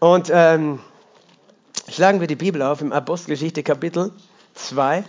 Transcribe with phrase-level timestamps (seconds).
[0.00, 0.78] Und ähm,
[1.90, 4.12] schlagen wir die Bibel auf im Apostelgeschichte Kapitel
[4.54, 5.04] 2.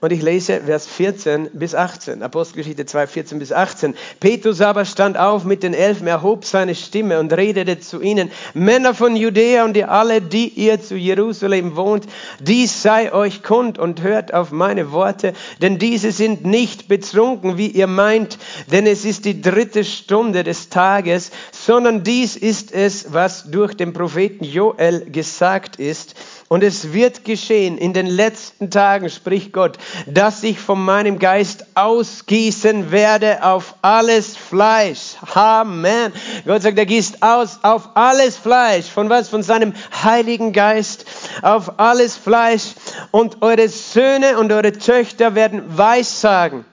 [0.00, 2.22] Und ich lese Vers 14 bis 18.
[2.22, 3.96] Apostelgeschichte 2, 14 bis 18.
[4.20, 8.94] Petrus aber stand auf mit den Elfen, erhob seine Stimme und redete zu ihnen, Männer
[8.94, 12.06] von Judäa und ihr alle, die ihr zu Jerusalem wohnt,
[12.38, 15.32] dies sei euch kund und hört auf meine Worte,
[15.62, 18.38] denn diese sind nicht betrunken, wie ihr meint,
[18.70, 23.92] denn es ist die dritte Stunde des Tages, sondern dies ist es, was durch den
[23.92, 26.14] Propheten Joel gesagt ist.
[26.48, 31.66] Und es wird geschehen in den letzten Tagen, spricht Gott, dass ich von meinem Geist
[31.74, 35.16] ausgießen werde auf alles Fleisch.
[35.34, 36.12] Amen.
[36.46, 38.86] Gott sagt, er gießt aus auf alles Fleisch.
[38.86, 39.28] Von was?
[39.28, 41.04] Von seinem Heiligen Geist
[41.42, 42.74] auf alles Fleisch.
[43.10, 46.64] Und eure Söhne und eure Töchter werden Weissagen.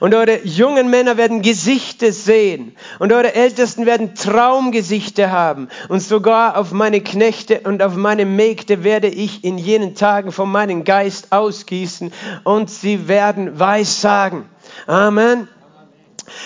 [0.00, 2.76] Und eure jungen Männer werden Gesichter sehen.
[2.98, 5.68] Und eure Ältesten werden Traumgesichter haben.
[5.88, 10.50] Und sogar auf meine Knechte und auf meine Mägde werde ich in jenen Tagen von
[10.50, 12.12] meinem Geist ausgießen.
[12.44, 14.44] Und sie werden Weissagen.
[14.86, 15.48] Amen.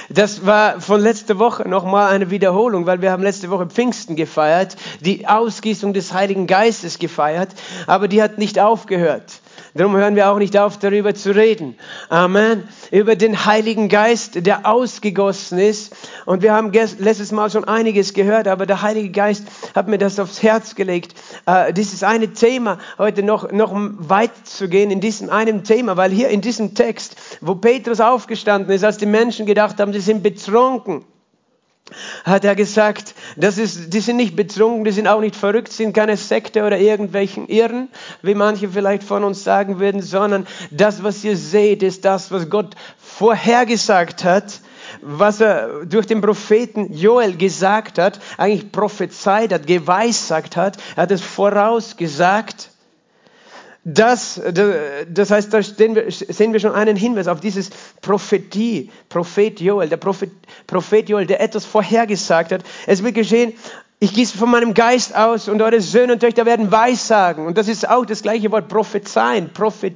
[0.09, 4.77] Das war von letzter Woche nochmal eine Wiederholung, weil wir haben letzte Woche Pfingsten gefeiert,
[5.01, 7.51] die Ausgießung des Heiligen Geistes gefeiert,
[7.87, 9.41] aber die hat nicht aufgehört.
[9.79, 11.77] Darum hören wir auch nicht auf, darüber zu reden.
[12.09, 12.67] Amen.
[12.91, 15.95] Über den Heiligen Geist, der ausgegossen ist.
[16.27, 20.19] Und wir haben letztes Mal schon einiges gehört, aber der Heilige Geist hat mir das
[20.19, 21.15] aufs Herz gelegt.
[21.47, 26.11] Äh, dieses eine Thema, heute noch, noch weit zu gehen in diesem einen Thema, weil
[26.11, 30.25] hier in diesem Text, wo Petrus aufgestanden ist, als die Menschen gedacht haben, sie sind
[30.25, 31.05] betrunken,
[32.25, 35.93] hat er gesagt, das ist, die sind nicht betrunken, die sind auch nicht verrückt, sind
[35.93, 37.89] keine Sekte oder irgendwelchen Irren,
[38.23, 42.51] wie manche vielleicht von uns sagen würden, sondern das, was ihr seht, ist das, was
[42.51, 44.61] Gott vorhergesagt hat,
[45.03, 51.11] was er durch den Propheten Joel gesagt hat, eigentlich prophezeit hat, geweissagt hat, er hat
[51.11, 52.71] es vorausgesagt.
[53.91, 54.39] Das,
[55.09, 57.71] das heißt, da sehen wir schon einen Hinweis auf dieses
[58.03, 60.31] Prophetie, Prophet Joel, der Prophet,
[60.67, 62.65] Prophet Joel, der etwas vorhergesagt hat.
[62.87, 63.55] Es wird geschehen,
[63.99, 67.47] ich gieße von meinem Geist aus und eure Söhne und Töchter werden Weissagen.
[67.47, 69.95] Und das ist auch das gleiche Wort prophezeien, Prophet,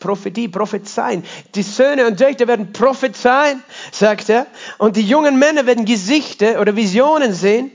[0.00, 1.22] Prophetie, prophezeien.
[1.54, 3.62] Die Söhne und Töchter werden prophezeien,
[3.92, 4.46] sagt er.
[4.78, 7.70] Und die jungen Männer werden Gesichter oder Visionen sehen.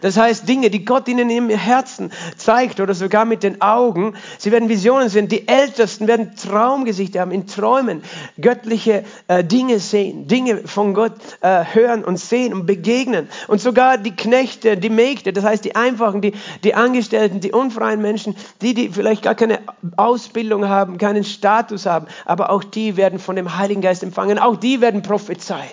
[0.00, 4.52] Das heißt, Dinge, die Gott ihnen im Herzen zeigt oder sogar mit den Augen, sie
[4.52, 5.28] werden Visionen sehen.
[5.28, 8.02] Die Ältesten werden Traumgesichter haben, in Träumen
[8.40, 13.28] göttliche äh, Dinge sehen, Dinge von Gott äh, hören und sehen und begegnen.
[13.48, 16.32] Und sogar die Knechte, die Mägde, das heißt die Einfachen, die,
[16.64, 19.60] die Angestellten, die unfreien Menschen, die, die vielleicht gar keine
[19.96, 24.38] Ausbildung haben, keinen Status haben, aber auch die werden von dem Heiligen Geist empfangen.
[24.38, 25.70] Auch die werden prophezeien.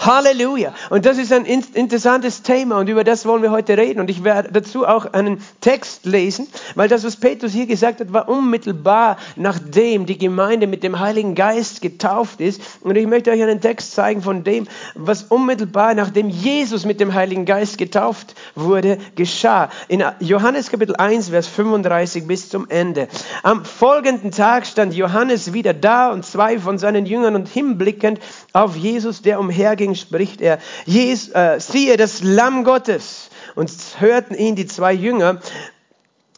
[0.00, 0.74] Halleluja.
[0.90, 4.00] Und das ist ein interessantes Thema und über das wollen wir heute reden.
[4.00, 8.12] Und ich werde dazu auch einen Text lesen, weil das, was Petrus hier gesagt hat,
[8.12, 12.60] war unmittelbar nachdem die Gemeinde mit dem Heiligen Geist getauft ist.
[12.82, 17.14] Und ich möchte euch einen Text zeigen von dem, was unmittelbar nachdem Jesus mit dem
[17.14, 19.70] Heiligen Geist getauft wurde, geschah.
[19.88, 23.08] In Johannes Kapitel 1, Vers 35 bis zum Ende.
[23.42, 28.18] Am folgenden Tag stand Johannes wieder da und zwei von seinen Jüngern und hinblickend
[28.52, 33.30] auf Jesus, der umherging, spricht er, Jesus, äh, siehe das Lamm Gottes.
[33.54, 35.40] Und hörten ihn die zwei Jünger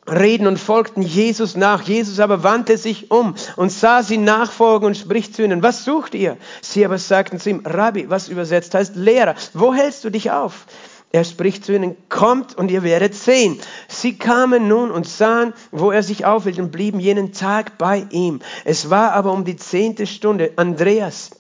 [0.09, 1.83] reden und folgten Jesus nach.
[1.83, 6.15] Jesus aber wandte sich um und sah sie nachfolgen und spricht zu ihnen, was sucht
[6.15, 6.37] ihr?
[6.61, 10.67] Sie aber sagten zu ihm, Rabbi, was übersetzt heißt Lehrer, wo hältst du dich auf?
[11.13, 13.59] Er spricht zu ihnen, kommt und ihr werdet sehen.
[13.89, 18.41] Sie kamen nun und sahen, wo er sich aufhielt und blieben jenen Tag bei ihm.
[18.65, 20.53] Es war aber um die zehnte Stunde.
[20.57, 21.31] Andreas,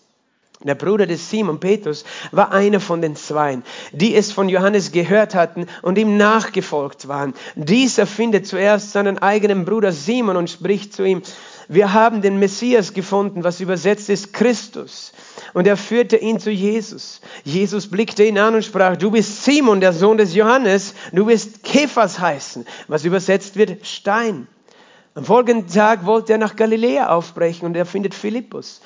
[0.65, 3.63] der Bruder des Simon Petrus war einer von den Zweien,
[3.93, 7.35] die es von Johannes gehört hatten und ihm nachgefolgt waren.
[7.57, 11.23] Dieser findet zuerst seinen eigenen Bruder Simon und spricht zu ihm,
[11.69, 15.13] wir haben den Messias gefunden, was übersetzt ist Christus.
[15.53, 17.21] Und er führte ihn zu Jesus.
[17.45, 21.65] Jesus blickte ihn an und sprach, du bist Simon, der Sohn des Johannes, du wirst
[21.65, 24.47] Kephas heißen, was übersetzt wird Stein.
[25.15, 28.81] Am folgenden Tag wollte er nach Galiläa aufbrechen und er findet Philippus.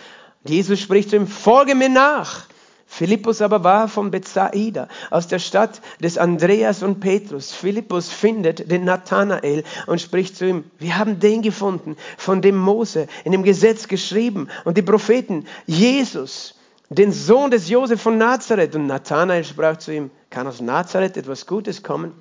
[0.45, 2.47] Jesus spricht zu ihm, folge mir nach.
[2.87, 7.53] Philippus aber war von Bethsaida, aus der Stadt des Andreas und Petrus.
[7.53, 13.07] Philippus findet den Nathanael und spricht zu ihm, wir haben den gefunden, von dem Mose
[13.25, 16.57] in dem Gesetz geschrieben und die Propheten, Jesus,
[16.89, 18.75] den Sohn des Josef von Nazareth.
[18.75, 22.13] Und Nathanael sprach zu ihm, kann aus Nazareth etwas Gutes kommen?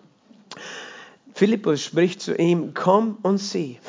[1.33, 3.79] Philippus spricht zu ihm, komm und sieh.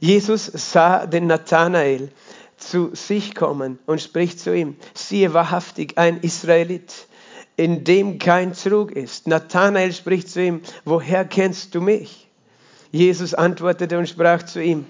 [0.00, 2.10] Jesus sah den Nathanael
[2.58, 7.06] zu sich kommen und spricht zu ihm, siehe wahrhaftig ein Israelit,
[7.56, 9.26] in dem kein Trug ist.
[9.26, 12.28] Nathanael spricht zu ihm, woher kennst du mich?
[12.90, 14.86] Jesus antwortete und sprach zu ihm,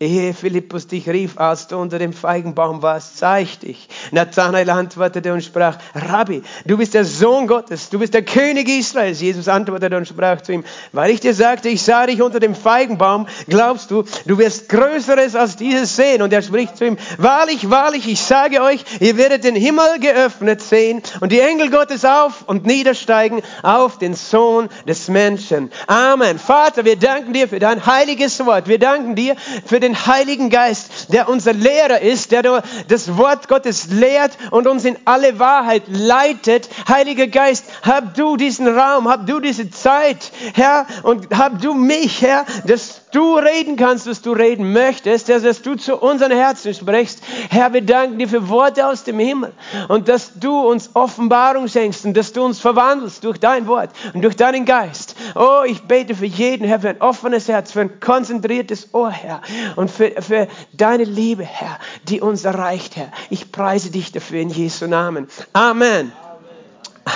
[0.00, 3.88] Ehe Philippus dich rief, als du unter dem Feigenbaum warst, ich dich.
[4.12, 9.20] Nathanael antwortete und sprach, Rabbi, du bist der Sohn Gottes, du bist der König Israels.
[9.20, 10.62] Jesus antwortete und sprach zu ihm,
[10.92, 15.34] weil ich dir sagte, ich sah dich unter dem Feigenbaum, glaubst du, du wirst Größeres
[15.34, 16.22] als dieses sehen.
[16.22, 20.62] Und er spricht zu ihm, wahrlich, wahrlich, ich sage euch, ihr werdet den Himmel geöffnet
[20.62, 25.72] sehen und die Engel Gottes auf und niedersteigen auf den Sohn des Menschen.
[25.88, 26.38] Amen.
[26.38, 28.68] Vater, wir danken dir für dein heiliges Wort.
[28.68, 29.34] Wir danken dir
[29.66, 34.66] für den den Heiligen Geist, der unser Lehrer ist, der das Wort Gottes lehrt und
[34.66, 36.68] uns in alle Wahrheit leitet.
[36.88, 42.20] Heiliger Geist, hab du diesen Raum, hab du diese Zeit, Herr, und hab du mich,
[42.20, 47.22] Herr, dass du reden kannst, was du reden möchtest, dass du zu unseren Herzen sprichst.
[47.50, 49.52] Herr, wir danken dir für Worte aus dem Himmel
[49.88, 54.22] und dass du uns Offenbarung schenkst und dass du uns verwandelst durch dein Wort und
[54.22, 55.16] durch deinen Geist.
[55.34, 59.42] Oh, ich bete für jeden, Herr, für ein offenes Herz, für ein konzentriertes Ohr, Herr,
[59.76, 61.78] und für, für deine Liebe, Herr,
[62.08, 63.10] die uns erreicht, Herr.
[63.30, 65.28] Ich preise dich dafür in Jesu Namen.
[65.52, 66.12] Amen.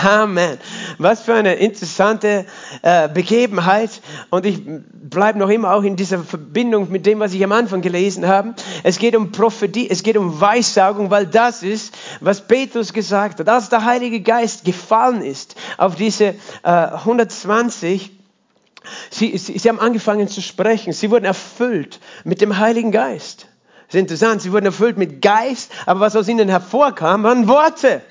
[0.05, 0.59] Amen.
[0.99, 2.47] Was für eine interessante
[2.83, 3.91] äh, Begebenheit.
[4.31, 7.83] Und ich bleibe noch immer auch in dieser Verbindung mit dem, was ich am Anfang
[7.83, 8.55] gelesen habe.
[8.85, 13.49] Es geht um Prophetie, es geht um Weissagung, weil das ist, was Petrus gesagt hat.
[13.49, 18.13] Als der Heilige Geist gefallen ist auf diese äh, 120,
[19.11, 20.93] Sie, sie, sie haben angefangen zu sprechen.
[20.93, 23.47] Sie wurden erfüllt mit dem Heiligen Geist.
[23.87, 24.43] Das ist interessant.
[24.43, 28.03] Sie wurden erfüllt mit Geist, aber was aus ihnen hervorkam, waren Worte.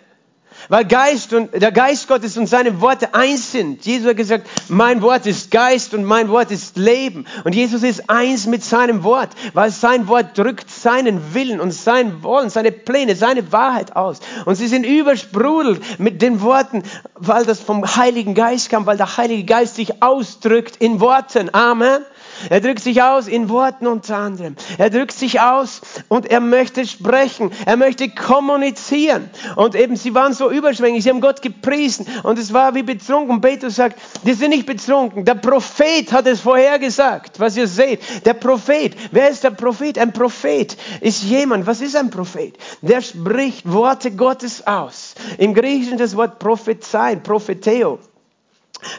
[0.70, 3.86] Weil Geist und der Geist Gottes und seine Worte eins sind.
[3.86, 7.26] Jesus hat gesagt, mein Wort ist Geist und mein Wort ist Leben.
[7.44, 12.24] Und Jesus ist eins mit seinem Wort, weil sein Wort drückt seinen Willen und sein
[12.24, 14.20] Wollen, seine Pläne, seine Wahrheit aus.
[14.46, 16.84] Und sie sind übersprudelt mit den Worten,
[17.16, 21.54] weil das vom Heiligen Geist kam, weil der Heilige Geist sich ausdrückt in Worten.
[21.54, 22.02] Amen.
[22.50, 24.56] Er drückt sich aus in Worten unter anderem.
[24.78, 27.52] Er drückt sich aus und er möchte sprechen.
[27.66, 29.30] Er möchte kommunizieren.
[29.56, 31.04] Und eben, sie waren so überschwänglich.
[31.04, 32.08] Sie haben Gott gepriesen.
[32.24, 33.42] Und es war wie betrunken.
[33.42, 35.26] Petrus sagt, die sind nicht betrunken.
[35.26, 38.26] Der Prophet hat es vorhergesagt, was ihr seht.
[38.26, 38.96] Der Prophet.
[39.12, 39.98] Wer ist der Prophet?
[39.98, 41.66] Ein Prophet ist jemand.
[41.68, 42.58] Was ist ein Prophet?
[42.82, 45.16] Der spricht Worte Gottes aus.
[45.38, 48.00] Im Griechischen das Wort prophezeien, propheteo.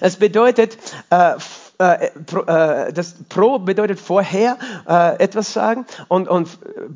[0.01, 0.79] Es bedeutet,
[1.11, 1.35] äh,
[1.83, 4.59] äh, äh, das Pro bedeutet vorher
[4.89, 6.49] äh, etwas sagen und, und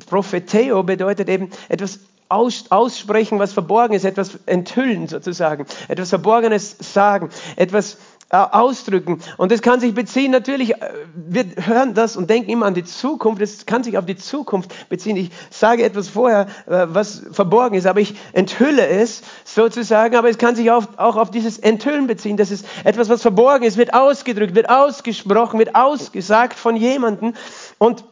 [0.07, 1.99] Propheteo bedeutet eben etwas
[2.29, 7.97] aus, aussprechen, was verborgen ist, etwas enthüllen sozusagen, etwas Verborgenes sagen, etwas äh,
[8.29, 9.21] ausdrücken.
[9.37, 12.83] Und das kann sich beziehen, natürlich, äh, wir hören das und denken immer an die
[12.83, 15.15] Zukunft, das kann sich auf die Zukunft beziehen.
[15.15, 20.37] Ich sage etwas vorher, äh, was verborgen ist, aber ich enthülle es sozusagen, aber es
[20.37, 22.35] kann sich auch auf dieses Enthüllen beziehen.
[22.35, 27.33] Das ist etwas, was verborgen ist, wird ausgedrückt, wird ausgesprochen, wird ausgesagt von jemandem
[27.77, 28.03] und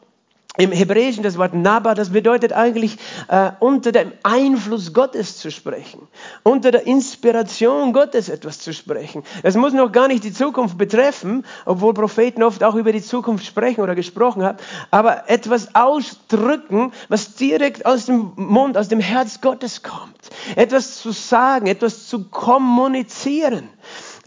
[0.58, 2.98] im Hebräischen das Wort Naba, das bedeutet eigentlich
[3.28, 6.08] äh, unter dem Einfluss Gottes zu sprechen,
[6.44, 9.24] unter der Inspiration Gottes etwas zu sprechen.
[9.44, 13.46] Das muss noch gar nicht die Zukunft betreffen, obwohl Propheten oft auch über die Zukunft
[13.46, 14.58] sprechen oder gesprochen haben,
[14.92, 20.16] aber etwas ausdrücken, was direkt aus dem Mund, aus dem Herz Gottes kommt.
[20.56, 23.70] Etwas zu sagen, etwas zu kommunizieren.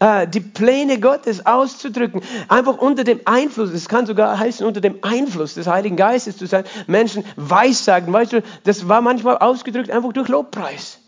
[0.01, 2.23] Äh, die Pläne Gottes auszudrücken.
[2.47, 6.47] Einfach unter dem Einfluss, es kann sogar heißen, unter dem Einfluss des Heiligen Geistes zu
[6.47, 8.13] sein, Menschen weissagen.
[8.13, 11.01] Weißt du, das war manchmal ausgedrückt einfach durch Lobpreis.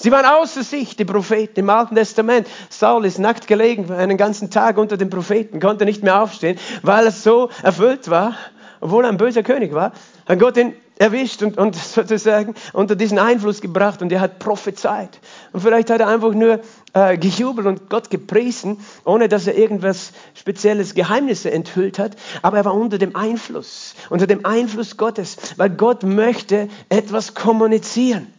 [0.00, 2.48] Sie waren außer sich, die Propheten im Alten Testament.
[2.70, 7.06] Saul ist nackt gelegen einen ganzen Tag unter den Propheten, konnte nicht mehr aufstehen, weil
[7.06, 8.34] er so erfüllt war,
[8.80, 9.92] obwohl er ein böser König war.
[10.28, 15.20] Hat Gott ihn erwischt und, und sozusagen unter diesen Einfluss gebracht und er hat prophezeit.
[15.52, 16.60] Und vielleicht hat er einfach nur
[16.92, 22.64] äh, gejubelt und Gott gepriesen, ohne dass er irgendwas spezielles Geheimnisse enthüllt hat, aber er
[22.64, 28.32] war unter dem Einfluss, unter dem Einfluss Gottes, weil Gott möchte etwas kommunizieren.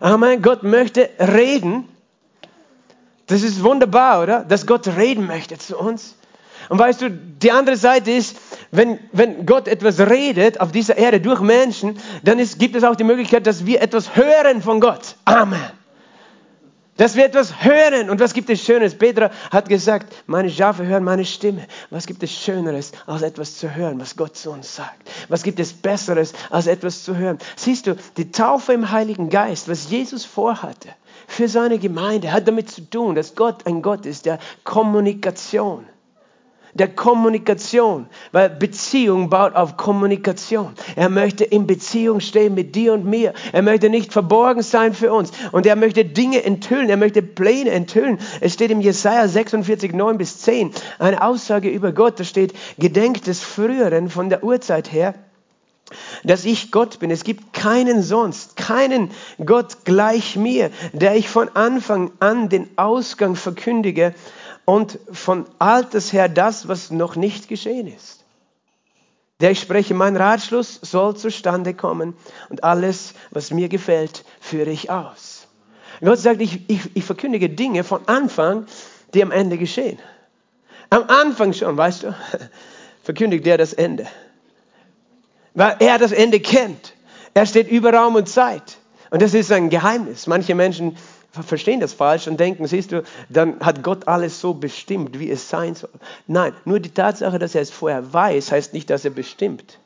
[0.00, 0.40] Amen.
[0.40, 1.86] Gott möchte reden.
[3.26, 4.44] Das ist wunderbar, oder?
[4.44, 6.16] Dass Gott reden möchte zu uns.
[6.68, 8.36] Und weißt du, die andere Seite ist,
[8.72, 12.94] wenn, wenn Gott etwas redet auf dieser Erde durch Menschen, dann ist, gibt es auch
[12.94, 15.16] die Möglichkeit, dass wir etwas hören von Gott.
[15.24, 15.60] Amen.
[16.96, 18.10] Dass wir etwas hören.
[18.10, 18.94] Und was gibt es Schönes?
[18.94, 21.66] Petra hat gesagt, meine Schafe hören meine Stimme.
[21.88, 25.10] Was gibt es Schöneres, als etwas zu hören, was Gott zu uns sagt?
[25.28, 27.38] Was gibt es Besseres, als etwas zu hören?
[27.56, 30.90] Siehst du, die Taufe im Heiligen Geist, was Jesus vorhatte
[31.26, 35.86] für seine Gemeinde, hat damit zu tun, dass Gott ein Gott ist der Kommunikation
[36.74, 40.72] der Kommunikation, weil Beziehung baut auf Kommunikation.
[40.96, 43.34] Er möchte in Beziehung stehen mit dir und mir.
[43.52, 47.70] Er möchte nicht verborgen sein für uns und er möchte Dinge enthüllen, er möchte Pläne
[47.70, 48.18] enthüllen.
[48.40, 53.26] Es steht im Jesaja 46, 9 bis 10 eine Aussage über Gott, da steht, gedenkt
[53.26, 55.14] des Früheren von der Urzeit her,
[56.22, 57.10] dass ich Gott bin.
[57.10, 59.10] Es gibt keinen sonst, keinen
[59.44, 64.14] Gott gleich mir, der ich von Anfang an den Ausgang verkündige
[64.70, 68.24] und von Alters her das, was noch nicht geschehen ist.
[69.40, 72.14] Der ich spreche, mein Ratschluss soll zustande kommen
[72.50, 75.48] und alles, was mir gefällt, führe ich aus.
[76.00, 78.66] Gott sagt, ich, ich, ich verkündige Dinge von Anfang,
[79.12, 79.98] die am Ende geschehen.
[80.88, 82.14] Am Anfang schon, weißt du,
[83.02, 84.06] verkündigt er das Ende.
[85.52, 86.94] Weil er das Ende kennt.
[87.34, 88.78] Er steht über Raum und Zeit.
[89.10, 90.28] Und das ist ein Geheimnis.
[90.28, 90.96] Manche Menschen
[91.30, 95.48] verstehen das falsch und denken, siehst du, dann hat Gott alles so bestimmt, wie es
[95.48, 95.90] sein soll.
[96.26, 99.78] Nein, nur die Tatsache, dass er es vorher weiß, heißt nicht, dass er bestimmt.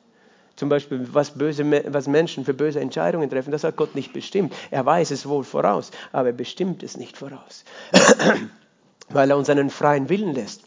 [0.57, 4.55] Zum Beispiel, was, böse, was Menschen für böse Entscheidungen treffen, das hat Gott nicht bestimmt.
[4.71, 7.65] Er weiß es wohl voraus, aber er bestimmt es nicht voraus,
[9.09, 10.63] weil er uns einen freien Willen lässt.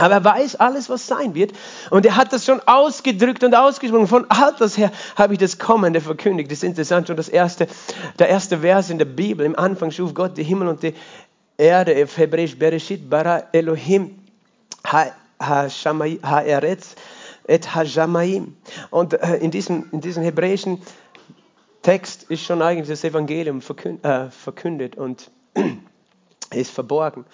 [0.00, 1.52] Aber er weiß alles, was sein wird.
[1.90, 4.06] Und er hat das schon ausgedrückt und ausgesprochen.
[4.06, 6.50] Von Alters her habe ich das Kommende verkündigt.
[6.50, 7.08] Das ist interessant.
[7.08, 7.66] Schon das erste,
[8.18, 9.44] der erste Vers in der Bibel.
[9.44, 10.94] Im Anfang schuf Gott die Himmel und die
[11.56, 12.02] Erde.
[12.02, 14.18] Auf Hebräisch Bereshit bara Elohim
[14.86, 16.94] ha-eretz
[17.46, 18.56] et ha-shamayim.
[18.90, 20.80] Und äh, in diesem, in diesem hebräischen
[21.82, 23.62] Text ist schon eigentlich das Evangelium
[24.02, 25.30] äh, verkündet und
[26.52, 27.24] ist verborgen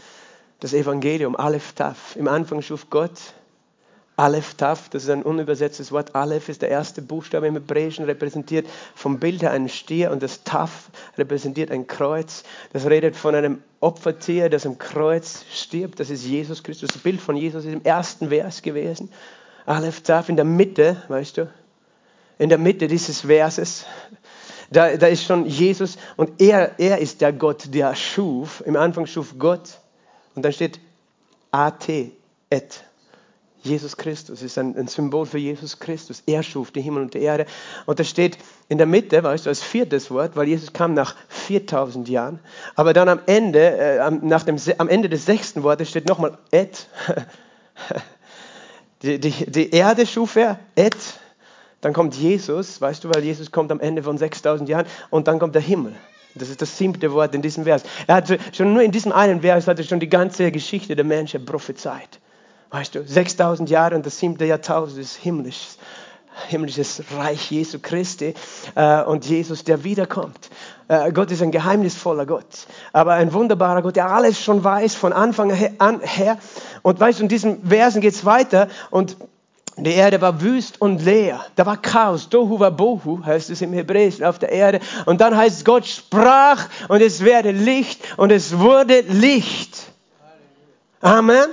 [0.60, 2.16] das Evangelium, Aleph Taf.
[2.16, 3.12] Im Anfang schuf Gott
[4.18, 6.14] Aleph Taf, das ist ein unübersetztes Wort.
[6.14, 10.42] Aleph ist der erste Buchstabe im Hebräischen, repräsentiert vom Bild her einen Stier und das
[10.42, 12.42] Taf repräsentiert ein Kreuz.
[12.72, 16.00] Das redet von einem Opfertier, das am Kreuz stirbt.
[16.00, 16.88] Das ist Jesus Christus.
[16.94, 19.10] Das Bild von Jesus ist im ersten Vers gewesen.
[19.66, 21.52] Aleph Taf in der Mitte, weißt du,
[22.38, 23.84] in der Mitte dieses Verses,
[24.70, 28.62] da, da ist schon Jesus und er, er ist der Gott, der schuf.
[28.64, 29.78] Im Anfang schuf Gott
[30.36, 30.78] und dann steht
[31.50, 31.88] AT,
[32.50, 32.84] et.
[33.62, 36.22] Jesus Christus ist ein, ein, Symbol für Jesus Christus.
[36.26, 37.46] Er schuf die Himmel und die Erde.
[37.84, 38.38] Und das steht
[38.68, 42.38] in der Mitte, weißt du, als viertes Wort, weil Jesus kam nach 4000 Jahren.
[42.76, 46.86] Aber dann am Ende, äh, nach dem, am Ende des sechsten Wortes steht nochmal et.
[49.02, 50.96] Die, die, die Erde schuf er, et.
[51.82, 54.86] Dann kommt Jesus, weißt du, weil Jesus kommt am Ende von 6000 Jahren.
[55.10, 55.94] Und dann kommt der Himmel.
[56.38, 57.82] Das ist das siebte Wort in diesem Vers.
[58.06, 61.04] Er hat schon nur in diesem einen Vers hat er schon die ganze Geschichte der
[61.04, 62.20] Menschen prophezeit.
[62.70, 65.76] Weißt du, 6000 Jahre und das siebte Jahrtausend ist himmlisch,
[66.48, 68.34] himmlisches Reich Jesu Christi
[68.74, 70.50] äh, und Jesus, der wiederkommt.
[70.88, 75.12] Äh, Gott ist ein geheimnisvoller Gott, aber ein wunderbarer Gott, der alles schon weiß von
[75.12, 76.38] Anfang an her.
[76.82, 79.16] Und weißt du, in diesen Versen geht es weiter und
[79.84, 81.44] die Erde war wüst und leer.
[81.54, 82.30] Da war Chaos.
[82.30, 84.80] Dohu war Bohu, heißt es im Hebräischen, auf der Erde.
[85.04, 89.92] Und dann heißt es, Gott sprach und es werde Licht und es wurde Licht.
[91.02, 91.46] Amen.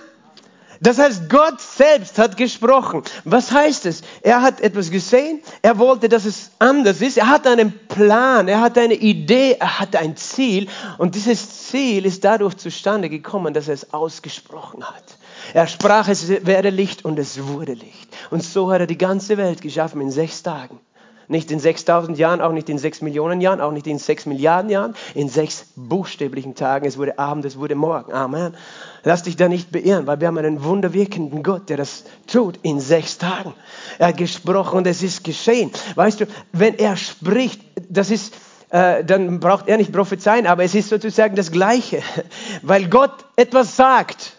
[0.83, 3.03] Das heißt, Gott selbst hat gesprochen.
[3.23, 4.01] Was heißt es?
[4.21, 8.59] Er hat etwas gesehen, er wollte, dass es anders ist, er hat einen Plan, er
[8.59, 13.69] hat eine Idee, er hat ein Ziel und dieses Ziel ist dadurch zustande gekommen, dass
[13.69, 15.17] er es ausgesprochen hat.
[15.53, 18.09] Er sprach, es werde Licht und es wurde Licht.
[18.29, 20.81] Und so hat er die ganze Welt geschaffen in sechs Tagen.
[21.27, 24.69] Nicht in 6000 Jahren, auch nicht in 6 Millionen Jahren, auch nicht in 6 Milliarden
[24.69, 26.85] Jahren, in sechs buchstäblichen Tagen.
[26.85, 28.13] Es wurde Abend, es wurde Morgen.
[28.13, 28.55] Amen.
[29.03, 32.79] Lass dich da nicht beirren, weil wir haben einen wunderwirkenden Gott, der das tut in
[32.79, 33.53] sechs Tagen.
[33.99, 35.71] Er hat gesprochen und es ist geschehen.
[35.95, 38.33] Weißt du, wenn er spricht, das ist,
[38.69, 42.01] äh, dann braucht er nicht prophezeien, aber es ist sozusagen das Gleiche.
[42.61, 44.33] Weil Gott etwas sagt,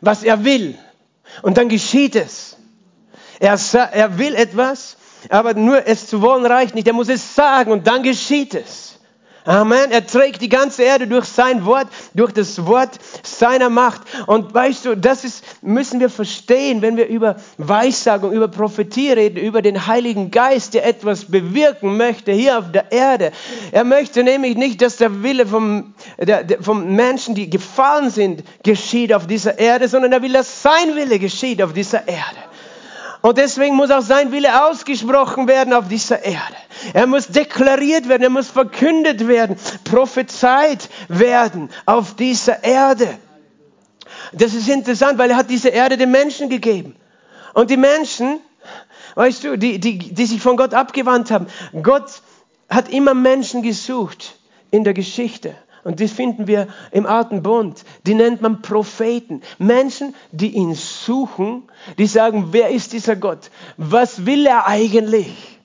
[0.00, 0.76] was er will.
[1.42, 2.56] Und dann geschieht es.
[3.40, 3.58] Er,
[3.92, 4.96] er will etwas,
[5.28, 6.86] aber nur es zu wollen reicht nicht.
[6.86, 8.98] Er muss es sagen und dann geschieht es.
[9.48, 9.90] Amen.
[9.92, 12.90] Er trägt die ganze Erde durch sein Wort, durch das Wort
[13.22, 14.02] seiner Macht.
[14.26, 19.38] Und weißt du, das ist, müssen wir verstehen, wenn wir über Weissagung, über Prophetie reden,
[19.38, 23.32] über den Heiligen Geist, der etwas bewirken möchte hier auf der Erde.
[23.72, 28.44] Er möchte nämlich nicht, dass der Wille vom, der, der, vom Menschen, die gefallen sind,
[28.64, 32.47] geschieht auf dieser Erde, sondern er will, dass sein Wille geschieht auf dieser Erde.
[33.20, 36.56] Und deswegen muss auch sein Wille ausgesprochen werden auf dieser Erde.
[36.92, 43.18] Er muss deklariert werden, er muss verkündet werden, prophezeit werden auf dieser Erde.
[44.32, 46.94] Das ist interessant, weil er hat diese Erde den Menschen gegeben.
[47.54, 48.40] Und die Menschen,
[49.16, 51.48] weißt du, die, die, die sich von Gott abgewandt haben,
[51.82, 52.22] Gott
[52.70, 54.36] hat immer Menschen gesucht
[54.70, 57.84] in der Geschichte Und das finden wir im Alten Bund.
[58.06, 59.42] Die nennt man Propheten.
[59.58, 61.64] Menschen, die ihn suchen,
[61.98, 63.50] die sagen, wer ist dieser Gott?
[63.76, 65.58] Was will er eigentlich?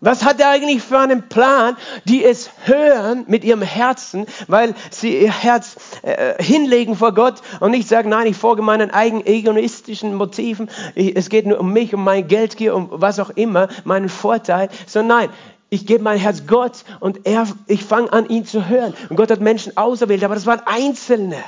[0.00, 5.22] Was hat er eigentlich für einen Plan, die es hören mit ihrem Herzen, weil sie
[5.22, 10.14] ihr Herz äh, hinlegen vor Gott und nicht sagen, nein, ich folge meinen eigenen egoistischen
[10.14, 14.08] Motiven, ich, es geht nur um mich, um mein Geldgier, um was auch immer, meinen
[14.08, 15.30] Vorteil, sondern nein,
[15.70, 18.94] ich gebe mein Herz Gott und er, ich fange an, ihn zu hören.
[19.08, 21.42] Und Gott hat Menschen auserwählt, aber das waren Einzelne.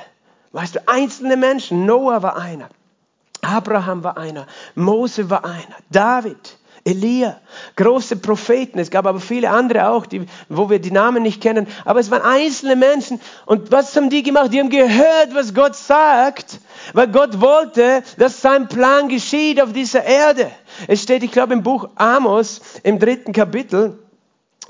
[0.52, 1.86] Weißt du, einzelne Menschen.
[1.86, 2.68] Noah war einer.
[3.40, 4.46] Abraham war einer.
[4.74, 5.76] Mose war einer.
[5.90, 6.58] David.
[6.82, 7.38] Elia,
[7.76, 8.78] große Propheten.
[8.78, 11.66] Es gab aber viele andere auch, die, wo wir die Namen nicht kennen.
[11.84, 13.20] Aber es waren einzelne Menschen.
[13.44, 14.52] Und was haben die gemacht?
[14.52, 16.58] Die haben gehört, was Gott sagt,
[16.94, 20.50] weil Gott wollte, dass sein Plan geschieht auf dieser Erde.
[20.88, 23.98] Es steht, ich glaube, im Buch Amos, im dritten Kapitel,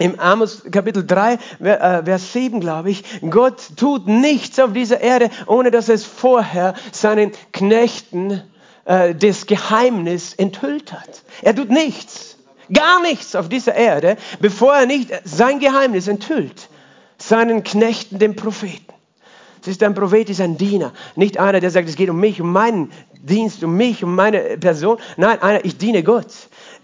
[0.00, 5.28] im Amos Kapitel 3, äh, Vers 7, glaube ich, Gott tut nichts auf dieser Erde,
[5.46, 8.42] ohne dass es vorher seinen Knechten
[8.86, 11.22] äh, das Geheimnis enthüllt hat.
[11.42, 12.38] Er tut nichts,
[12.72, 16.70] gar nichts auf dieser Erde, bevor er nicht sein Geheimnis enthüllt.
[17.18, 18.94] Seinen Knechten, den Propheten.
[19.60, 20.94] Es ist ein Prophet, ist ein Diener.
[21.14, 22.90] Nicht einer, der sagt, es geht um mich, um meinen
[23.20, 24.96] Dienst, um mich, um meine Person.
[25.18, 26.32] Nein, einer, ich diene Gott.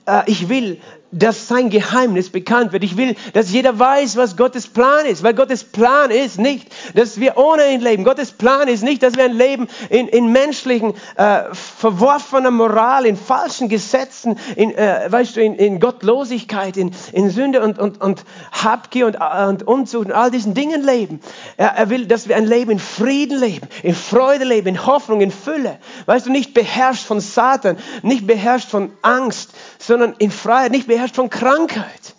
[0.05, 0.79] Äh, ich will
[1.13, 2.83] dass sein Geheimnis bekannt wird.
[2.85, 7.21] Ich will, dass jeder weiß, was Gottes Plan ist, weil Gottes Plan ist nicht, dass
[7.21, 8.05] wir ohne ihn leben.
[8.05, 13.17] Gottes Plan ist nicht, dass wir ein Leben in, in menschlichen, äh, verworfener Moral, in
[13.17, 18.25] falschen Gesetzen, in, äh, weißt du, in, in Gottlosigkeit, in, in Sünde und, und, und
[18.53, 21.21] Habgier und, und Unzucht und all diesen Dingen leben.
[21.57, 25.21] Er, er will, dass wir ein Leben in Frieden leben, in Freude leben, in Hoffnung,
[25.21, 25.79] in Fülle.
[26.07, 30.96] Weißt du, nicht beherrscht von Satan, nicht beherrscht von Angst, sondern in Freiheit, nicht beherrscht
[31.15, 32.15] von Krankheit.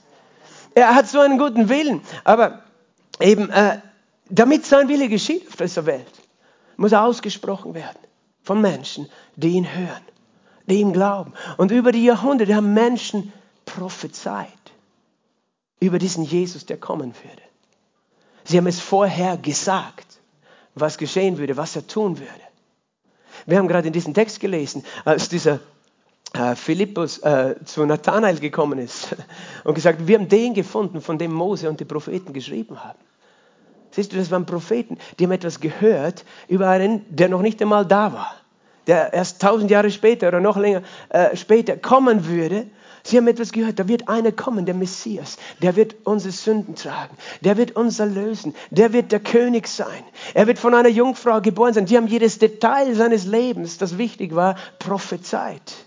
[0.75, 2.63] Er hat so einen guten Willen, aber
[3.19, 3.79] eben, äh,
[4.29, 6.11] damit sein Wille geschieht auf dieser Welt,
[6.75, 7.99] muss er ausgesprochen werden
[8.43, 10.03] von Menschen, die ihn hören,
[10.67, 11.33] die ihm glauben.
[11.57, 13.33] Und über die Jahrhunderte haben Menschen
[13.65, 14.47] prophezeit
[15.79, 17.41] über diesen Jesus, der kommen würde.
[18.43, 20.19] Sie haben es vorher gesagt,
[20.73, 22.31] was geschehen würde, was er tun würde.
[23.45, 25.59] Wir haben gerade in diesem Text gelesen, als dieser
[26.55, 29.15] Philippus äh, zu Nathanael gekommen ist
[29.63, 32.99] und gesagt, wir haben den gefunden, von dem Mose und die Propheten geschrieben haben.
[33.91, 37.85] Siehst du, das waren Propheten, die haben etwas gehört über einen, der noch nicht einmal
[37.85, 38.35] da war,
[38.85, 42.67] der erst tausend Jahre später oder noch länger äh, später kommen würde.
[43.03, 47.15] Sie haben etwas gehört, da wird einer kommen, der Messias, der wird unsere Sünden tragen,
[47.41, 51.73] der wird uns erlösen, der wird der König sein, er wird von einer Jungfrau geboren
[51.73, 51.85] sein.
[51.85, 55.86] Die haben jedes Detail seines Lebens, das wichtig war, prophezeit.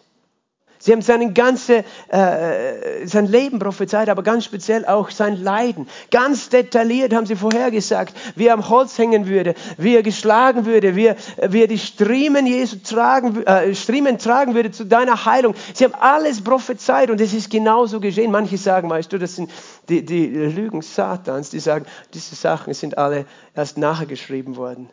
[0.82, 5.86] Sie haben seine ganze, äh, sein Leben prophezeit, aber ganz speziell auch sein Leiden.
[6.10, 10.96] Ganz detailliert haben sie vorhergesagt, wie er am Holz hängen würde, wie er geschlagen würde,
[10.96, 11.16] wie er,
[11.50, 15.54] wie er die Striemen Jesu tragen, äh, Striemen tragen würde zu deiner Heilung.
[15.74, 18.30] Sie haben alles prophezeit und es ist genauso geschehen.
[18.30, 19.50] Manche sagen, weißt du, das sind
[19.90, 24.88] die, die Lügen Satans, die sagen, diese Sachen sind alle erst nachher geschrieben worden,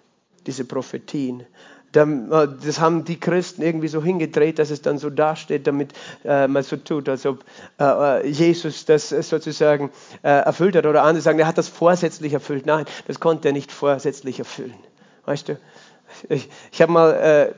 [0.46, 1.46] diese Prophetien.
[2.04, 6.48] Äh, das haben die Christen irgendwie so hingedreht, dass es dann so dasteht, damit äh,
[6.48, 7.44] man so tut, als ob
[7.80, 10.86] äh, Jesus das sozusagen erfüllt hat.
[10.86, 12.66] Oder andere sagen, er hat das vorsätzlich erfüllt.
[12.66, 14.76] Nein, das konnte er nicht vorsätzlich erfüllen.
[15.26, 15.60] Weißt du,
[16.30, 17.54] ich, ich habe mal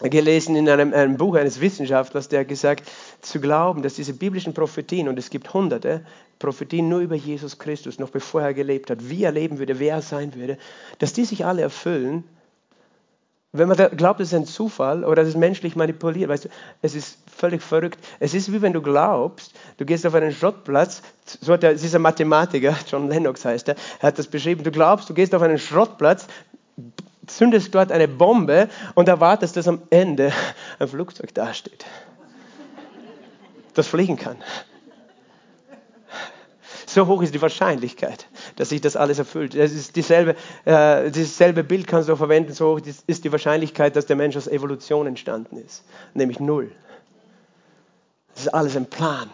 [0.00, 5.08] gelesen in einem, einem, Buch eines Wissenschaftlers, der gesagt, zu glauben, dass diese biblischen Prophetien,
[5.08, 6.04] und es gibt hunderte,
[6.38, 9.96] Prophetien nur über Jesus Christus, noch bevor er gelebt hat, wie er leben würde, wer
[9.96, 10.58] er sein würde,
[10.98, 12.24] dass die sich alle erfüllen,
[13.54, 16.48] wenn man glaubt, es ist ein Zufall oder es ist menschlich manipuliert, weißt du,
[16.80, 17.98] es ist völlig verrückt.
[18.18, 21.02] Es ist wie wenn du glaubst, du gehst auf einen Schrottplatz,
[21.40, 25.10] so hat der, dieser Mathematiker, John Lennox heißt er, er hat das beschrieben, du glaubst,
[25.10, 26.28] du gehst auf einen Schrottplatz,
[27.26, 30.32] zündest dort eine Bombe und erwartest, dass am Ende
[30.78, 31.84] ein Flugzeug dasteht,
[33.74, 34.36] das fliegen kann.
[36.86, 39.56] So hoch ist die Wahrscheinlichkeit, dass sich das alles erfüllt.
[39.56, 40.32] Das ist dieselbe,
[40.64, 44.46] äh, dasselbe Bild kannst du verwenden, so hoch ist die Wahrscheinlichkeit, dass der Mensch aus
[44.46, 45.84] Evolution entstanden ist,
[46.14, 46.70] nämlich null.
[48.34, 49.30] Das ist alles ein Plan,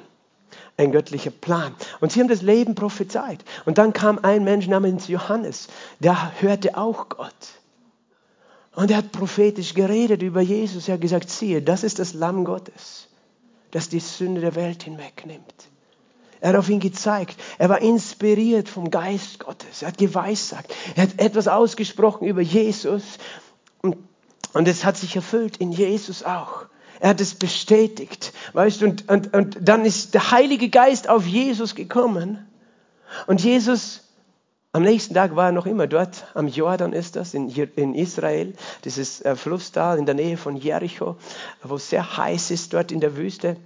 [0.77, 1.75] ein göttlicher Plan.
[2.01, 3.45] Und sie haben das Leben prophezeit.
[3.65, 5.69] Und dann kam ein Mensch namens Johannes,
[6.01, 7.33] der hörte auch Gott.
[8.75, 10.89] Und er hat prophetisch geredet über Jesus.
[10.89, 13.09] Er hat gesagt, siehe, das ist das Lamm Gottes,
[13.73, 15.69] das die Sünde der Welt hinwegnimmt.
[16.41, 17.37] Er hat auf ihn gezeigt.
[17.59, 19.83] Er war inspiriert vom Geist Gottes.
[19.83, 20.75] Er hat geweissagt.
[20.95, 23.19] Er hat etwas ausgesprochen über Jesus.
[23.83, 23.97] Und,
[24.53, 26.67] und es hat sich erfüllt in Jesus auch.
[27.01, 28.33] Er hat es bestätigt.
[28.53, 32.47] Weißt du, und, und, und dann ist der Heilige Geist auf Jesus gekommen.
[33.27, 34.09] Und Jesus
[34.73, 38.53] Am nächsten Tag war er noch immer dort, am Jordan ist das, in, in Israel,
[38.85, 41.17] dieses äh, Flusstal in der Nähe von Jericho,
[41.63, 43.57] wo es sehr heiß ist dort in der Wüste.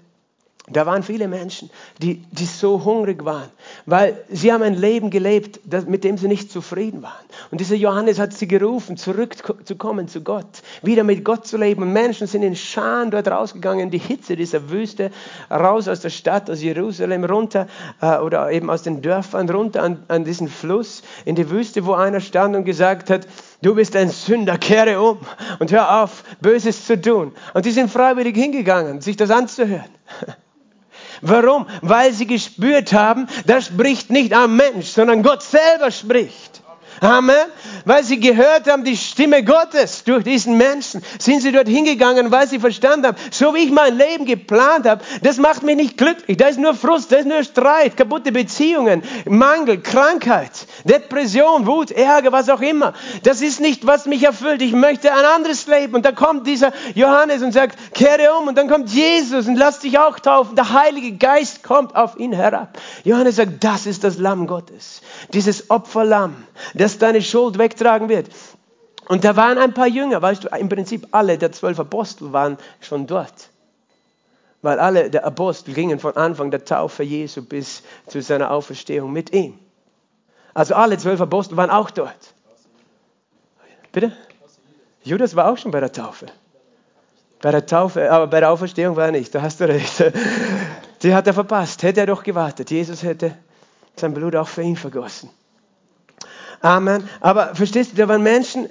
[0.69, 3.51] Da waren viele Menschen, die, die so hungrig waren,
[3.85, 7.25] weil sie haben ein Leben gelebt, das, mit dem sie nicht zufrieden waren.
[7.51, 11.83] Und dieser Johannes hat sie gerufen, zurückzukommen zu Gott, wieder mit Gott zu leben.
[11.83, 15.11] Und Menschen sind in Scharen dort rausgegangen, in die Hitze dieser Wüste,
[15.51, 17.67] raus aus der Stadt, aus Jerusalem, runter
[18.01, 21.95] äh, oder eben aus den Dörfern, runter an, an diesen Fluss, in die Wüste, wo
[21.95, 23.27] einer stand und gesagt hat,
[23.63, 25.19] du bist ein Sünder, kehre um
[25.59, 27.33] und hör auf, Böses zu tun.
[27.53, 29.91] Und die sind freiwillig hingegangen, sich das anzuhören.
[31.23, 31.67] Warum?
[31.83, 36.62] Weil sie gespürt haben, da spricht nicht ein Mensch, sondern Gott selber spricht.
[37.03, 37.35] Amen.
[37.85, 42.49] Weil sie gehört haben, die Stimme Gottes durch diesen Menschen, sind sie dort hingegangen, weil
[42.49, 46.37] sie verstanden haben, so wie ich mein Leben geplant habe, das macht mich nicht glücklich.
[46.37, 50.53] Da ist nur Frust, da ist nur Streit, kaputte Beziehungen, Mangel, Krankheit,
[50.85, 52.95] Depression, Wut, Ärger, was auch immer.
[53.25, 54.63] Das ist nicht, was mich erfüllt.
[54.63, 55.97] Ich möchte ein anderes Leben.
[55.97, 58.47] Und da kommt dieser Johannes und sagt, kehre um.
[58.47, 60.55] Und dann kommt Jesus und lass dich auch taufen.
[60.55, 62.79] Der Heilige Geist kommt auf ihn herab.
[63.03, 65.03] Johannes sagt, das ist das Lamm Gottes.
[65.33, 68.29] Dieses Opferlamm, das das deine Schuld wegtragen wird.
[69.09, 72.57] Und da waren ein paar Jünger, weißt du, im Prinzip alle der zwölf Apostel waren
[72.81, 73.51] schon dort.
[74.63, 79.33] Weil alle der Apostel gingen von Anfang der Taufe Jesu bis zu seiner Auferstehung mit
[79.33, 79.59] ihm.
[80.55, 82.35] Also alle zwölf Apostel waren auch dort.
[83.91, 84.13] Bitte?
[85.03, 86.27] Judas war auch schon bei der Taufe.
[87.41, 90.05] Bei der Taufe, aber bei der Auferstehung war er nicht, da hast du recht.
[91.03, 91.83] Die hat er verpasst.
[91.83, 92.71] Hätte er doch gewartet.
[92.71, 93.37] Jesus hätte
[93.97, 95.29] sein Blut auch für ihn vergossen.
[96.63, 97.09] Amen.
[97.21, 98.71] Aber verstehst du, da waren Menschen,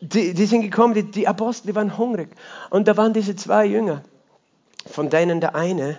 [0.00, 2.28] die, die sind gekommen, die, die Apostel, die waren hungrig.
[2.70, 4.02] Und da waren diese zwei Jünger,
[4.86, 5.98] von denen der eine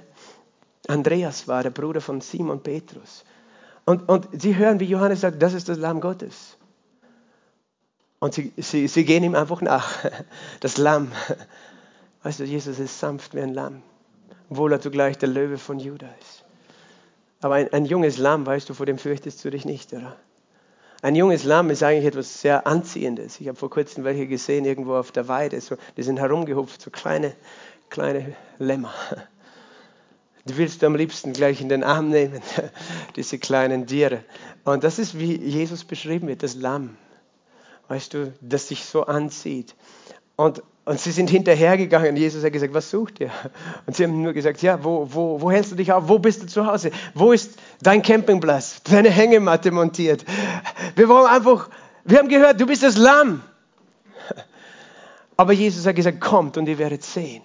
[0.88, 3.26] Andreas war, der Bruder von Simon Petrus.
[3.86, 6.58] Und, und sie hören, wie Johannes sagt, das ist das Lamm Gottes.
[8.20, 9.90] Und sie, sie, sie gehen ihm einfach nach.
[10.60, 11.12] Das Lamm.
[12.22, 13.82] Weißt du, Jesus ist sanft wie ein Lamm,
[14.50, 16.44] obwohl er zugleich der Löwe von Juda ist.
[17.42, 20.18] Aber ein, ein junges Lamm, weißt du, vor dem fürchtest du dich nicht, oder?
[21.02, 23.40] Ein junges Lamm ist eigentlich etwas sehr Anziehendes.
[23.40, 25.60] Ich habe vor kurzem welche gesehen, irgendwo auf der Weide.
[25.62, 27.34] So, die sind herumgehupft, so kleine,
[27.90, 28.94] kleine Lämmer.
[30.46, 32.42] Die willst du am liebsten gleich in den Arm nehmen,
[33.16, 34.24] diese kleinen Tiere.
[34.66, 36.98] Und das ist, wie Jesus beschrieben wird, das Lamm.
[37.88, 39.76] Weißt du, das sich so anzieht.
[40.36, 42.18] Und und sie sind hinterhergegangen.
[42.18, 43.30] Jesus hat gesagt, was sucht ihr?
[43.86, 46.10] Und sie haben nur gesagt, ja, wo, wo, wo hältst du dich auf?
[46.10, 46.90] Wo bist du zu Hause?
[47.14, 48.82] Wo ist dein Campingplatz?
[48.86, 50.26] Deine Hängematte montiert?
[50.96, 51.70] Wir wollen einfach,
[52.06, 53.44] wir haben gehört, du bist das Lamm.
[55.38, 57.44] Aber Jesus hat gesagt, kommt und ihr werdet sehen.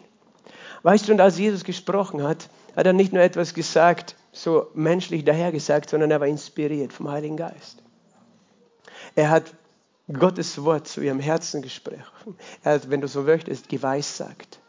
[0.82, 5.22] Weißt du, und als Jesus gesprochen hat, hat er nicht nur etwas gesagt, so menschlich
[5.22, 7.82] dahergesagt, sondern er war inspiriert vom Heiligen Geist.
[9.14, 9.52] Er hat
[10.12, 12.36] Gottes Wort zu ihrem Herzen gesprochen.
[12.62, 14.60] Er hat, wenn du so möchtest, geweissagt,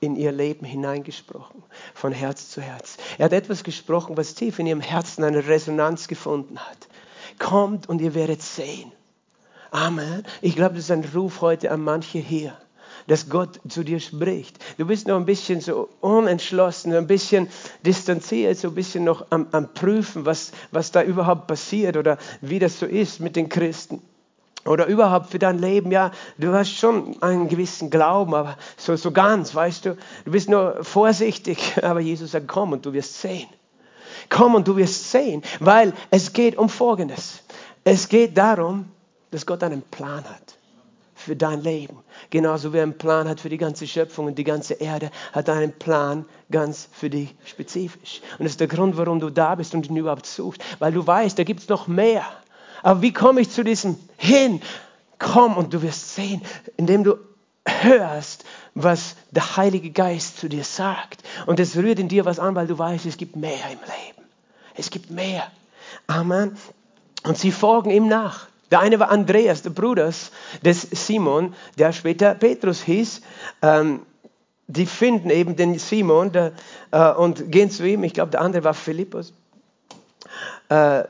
[0.00, 1.62] in ihr Leben hineingesprochen,
[1.94, 2.96] von Herz zu Herz.
[3.18, 6.88] Er hat etwas gesprochen, was tief in ihrem Herzen eine Resonanz gefunden hat.
[7.38, 8.90] Kommt und ihr werdet sehen.
[9.70, 10.24] Amen.
[10.40, 12.58] Ich glaube, das ist ein Ruf heute an manche hier,
[13.06, 14.58] dass Gott zu dir spricht.
[14.78, 17.48] Du bist noch ein bisschen so unentschlossen, ein bisschen
[17.86, 22.58] distanziert, so ein bisschen noch am, am Prüfen, was, was da überhaupt passiert oder wie
[22.58, 24.02] das so ist mit den Christen
[24.64, 29.10] oder überhaupt für dein Leben, ja, du hast schon einen gewissen Glauben, aber so, so
[29.10, 33.48] ganz, weißt du, du bist nur vorsichtig, aber Jesus sagt, komm und du wirst sehen.
[34.28, 37.42] Komm und du wirst sehen, weil es geht um Folgendes.
[37.84, 38.86] Es geht darum,
[39.30, 40.56] dass Gott einen Plan hat
[41.14, 41.98] für dein Leben.
[42.30, 45.48] Genauso wie er einen Plan hat für die ganze Schöpfung und die ganze Erde, hat
[45.48, 48.20] einen Plan ganz für dich spezifisch.
[48.38, 51.06] Und das ist der Grund, warum du da bist und ihn überhaupt suchst, weil du
[51.06, 52.24] weißt, da gibt es noch mehr.
[52.82, 54.60] Aber wie komme ich zu diesem hin?
[55.18, 56.42] Komm und du wirst sehen,
[56.76, 57.16] indem du
[57.66, 61.22] hörst, was der Heilige Geist zu dir sagt.
[61.46, 64.28] Und es rührt in dir was an, weil du weißt, es gibt mehr im Leben.
[64.74, 65.50] Es gibt mehr.
[66.06, 66.56] Amen.
[67.24, 68.48] Und sie folgen ihm nach.
[68.70, 70.10] Der eine war Andreas, der Bruder
[70.64, 73.20] des Simon, der später Petrus hieß.
[73.60, 74.00] Ähm,
[74.66, 76.52] die finden eben den Simon der,
[76.90, 78.02] äh, und gehen zu ihm.
[78.04, 79.34] Ich glaube, der andere war Philippus.
[80.70, 81.04] Äh,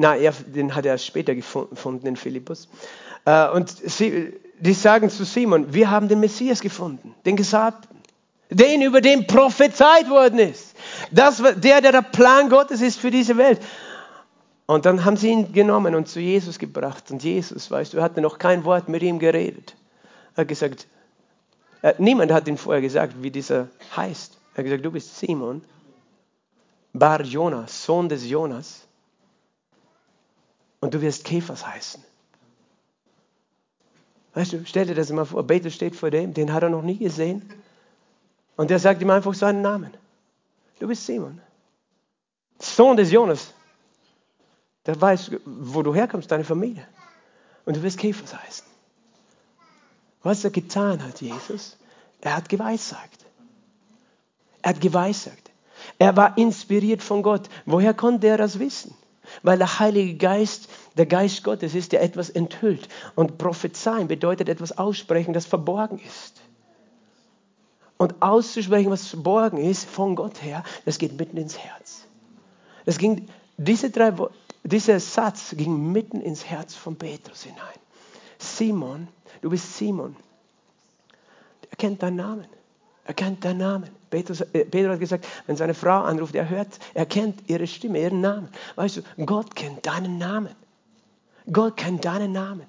[0.00, 2.68] na, er, den hat er später gefunden, den Philippus.
[3.26, 8.00] Äh, und sie, die sagen zu Simon, wir haben den Messias gefunden, den Gesagten,
[8.48, 10.74] den, über den prophezeit worden ist.
[11.10, 13.60] Das, der, der der Plan Gottes ist für diese Welt.
[14.64, 17.10] Und dann haben sie ihn genommen und zu Jesus gebracht.
[17.10, 19.76] Und Jesus, weißt du, hatte noch kein Wort mit ihm geredet.
[20.34, 20.86] Er hat gesagt,
[21.82, 24.38] äh, niemand hat ihn vorher gesagt, wie dieser heißt.
[24.54, 25.60] Er hat gesagt, du bist Simon,
[26.94, 28.86] Bar Jonas, Sohn des Jonas.
[30.80, 32.02] Und du wirst Käfers heißen.
[34.34, 36.82] Weißt du, stell dir das mal vor, Peter steht vor dem, den hat er noch
[36.82, 37.48] nie gesehen.
[38.56, 39.92] Und der sagt ihm einfach seinen Namen.
[40.78, 41.40] Du bist Simon,
[42.58, 43.52] Sohn des Jonas.
[44.86, 46.86] Der weiß, wo du herkommst, deine Familie.
[47.66, 48.66] Und du wirst Käfers heißen.
[50.22, 51.76] Was er getan hat, Jesus,
[52.20, 53.24] er hat geweissagt.
[54.62, 55.50] Er hat geweissagt.
[55.98, 57.48] Er war inspiriert von Gott.
[57.66, 58.94] Woher konnte er das wissen?
[59.42, 62.88] Weil der Heilige Geist, der Geist Gottes ist, der etwas enthüllt.
[63.14, 66.40] Und prophezeien bedeutet etwas aussprechen, das verborgen ist.
[67.96, 72.06] Und auszusprechen, was verborgen ist, von Gott her, das geht mitten ins Herz.
[72.86, 74.14] Das ging, diese drei,
[74.64, 77.78] dieser Satz ging mitten ins Herz von Petrus hinein.
[78.38, 79.08] Simon,
[79.42, 80.16] du bist Simon.
[81.70, 82.46] Er kennt deinen Namen.
[83.10, 83.90] Er kennt deinen Namen.
[84.08, 88.00] Petrus, äh, Petrus hat gesagt, wenn seine Frau anruft, er hört, er kennt ihre Stimme,
[88.00, 88.48] ihren Namen.
[88.76, 90.54] Weißt du, Gott kennt deinen Namen.
[91.52, 92.62] Gott kennt deinen Namen.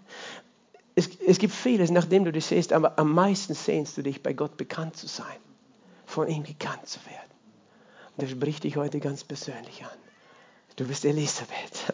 [0.95, 4.33] Es, es gibt vieles, nachdem du dich siehst, aber am meisten sehnst du dich, bei
[4.33, 5.27] Gott bekannt zu sein,
[6.07, 7.31] von ihm gekannt zu werden.
[8.17, 9.97] Und das spricht dich heute ganz persönlich an.
[10.75, 11.93] Du bist Elisabeth.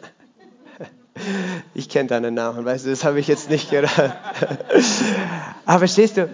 [1.74, 3.90] Ich kenne deinen Namen, weißt du, das habe ich jetzt nicht gehört.
[5.66, 6.30] Aber stehst du,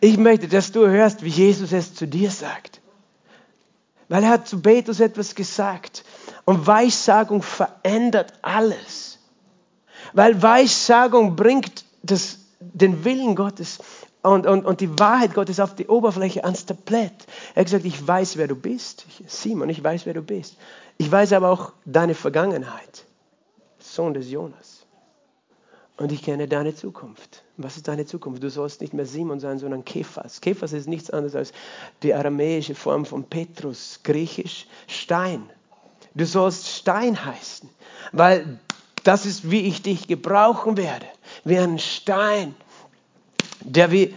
[0.00, 2.80] ich möchte, dass du hörst, wie Jesus es zu dir sagt.
[4.08, 6.04] Weil er hat zu Petrus etwas gesagt.
[6.44, 9.18] Und Weissagung verändert alles.
[10.12, 13.78] Weil Weissagung bringt das, den Willen Gottes
[14.22, 17.26] und, und, und die Wahrheit Gottes auf die Oberfläche ans Tablett.
[17.54, 19.06] Er hat gesagt, ich weiß, wer du bist.
[19.26, 20.56] Simon, ich weiß, wer du bist.
[20.96, 23.04] Ich weiß aber auch deine Vergangenheit.
[23.78, 24.86] Sohn des Jonas.
[25.96, 27.42] Und ich kenne deine Zukunft.
[27.60, 28.42] Was ist deine Zukunft?
[28.42, 30.40] Du sollst nicht mehr Simon sein, sondern Kephas.
[30.40, 31.52] Kephas ist nichts anderes als
[32.04, 35.50] die aramäische Form von Petrus, griechisch Stein.
[36.14, 37.68] Du sollst Stein heißen,
[38.12, 38.60] weil
[39.02, 41.06] das ist, wie ich dich gebrauchen werde.
[41.44, 42.54] Wie ein Stein,
[43.60, 44.14] der, wie,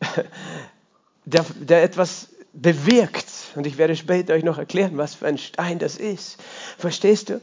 [1.24, 3.26] der, der etwas bewirkt.
[3.56, 6.38] Und ich werde später euch noch erklären, was für ein Stein das ist.
[6.78, 7.40] Verstehst du?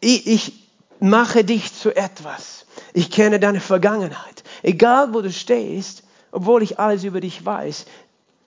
[0.00, 0.52] Ich, ich
[1.00, 2.66] mache dich zu etwas.
[2.92, 4.39] Ich kenne deine Vergangenheit.
[4.62, 7.86] Egal wo du stehst, obwohl ich alles über dich weiß,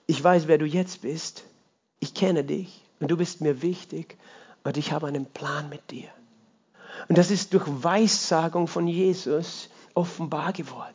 [0.06, 1.44] ich weiß, wer du jetzt bist.
[2.00, 4.16] Ich kenne dich und du bist mir wichtig
[4.62, 6.08] und ich habe einen Plan mit dir.
[7.08, 10.94] Und das ist durch Weissagung von Jesus offenbar geworden.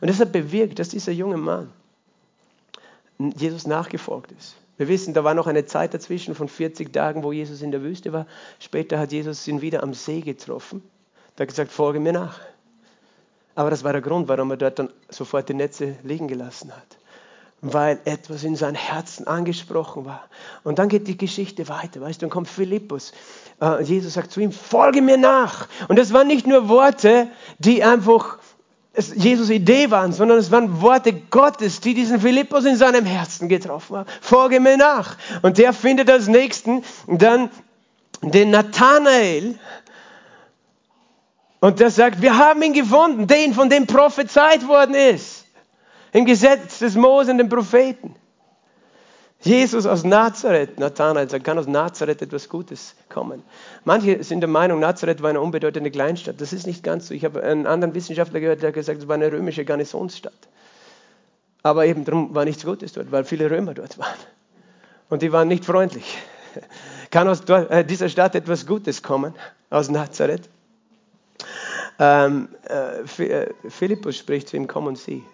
[0.00, 1.72] Und das hat bewirkt, dass dieser junge Mann
[3.18, 4.54] Jesus nachgefolgt ist.
[4.76, 7.82] Wir wissen, da war noch eine Zeit dazwischen von 40 Tagen, wo Jesus in der
[7.82, 8.26] Wüste war.
[8.60, 10.82] Später hat Jesus ihn wieder am See getroffen.
[11.34, 12.38] Da hat gesagt, folge mir nach.
[13.58, 16.86] Aber das war der Grund, warum er dort dann sofort die Netze liegen gelassen hat.
[17.60, 20.22] Weil etwas in sein Herzen angesprochen war.
[20.62, 23.12] Und dann geht die Geschichte weiter, weißt du, dann kommt Philippus.
[23.60, 25.66] Uh, Jesus sagt zu ihm, folge mir nach.
[25.88, 27.26] Und das waren nicht nur Worte,
[27.58, 28.38] die einfach
[29.16, 33.96] Jesus Idee waren, sondern es waren Worte Gottes, die diesen Philippus in seinem Herzen getroffen
[33.96, 34.10] haben.
[34.20, 35.16] Folge mir nach.
[35.42, 37.50] Und der findet als nächsten dann
[38.22, 39.58] den Nathanael,
[41.60, 45.44] und der sagt, wir haben ihn gefunden, den, von dem prophezeit worden ist.
[46.12, 48.14] Im Gesetz des Mose und den Propheten.
[49.40, 53.42] Jesus aus Nazareth, Nathanael sagt, kann aus Nazareth etwas Gutes kommen.
[53.84, 56.40] Manche sind der Meinung, Nazareth war eine unbedeutende Kleinstadt.
[56.40, 57.14] Das ist nicht ganz so.
[57.14, 60.32] Ich habe einen anderen Wissenschaftler gehört, der hat gesagt, es war eine römische Garnisonsstadt.
[61.62, 64.18] Aber eben darum war nichts Gutes dort, weil viele Römer dort waren.
[65.08, 66.18] Und die waren nicht freundlich.
[67.10, 69.34] Kann aus äh, dieser Stadt etwas Gutes kommen,
[69.70, 70.48] aus Nazareth?
[71.98, 75.24] Ähm, äh, äh, Philippus spricht zu ihm, komm und sieh.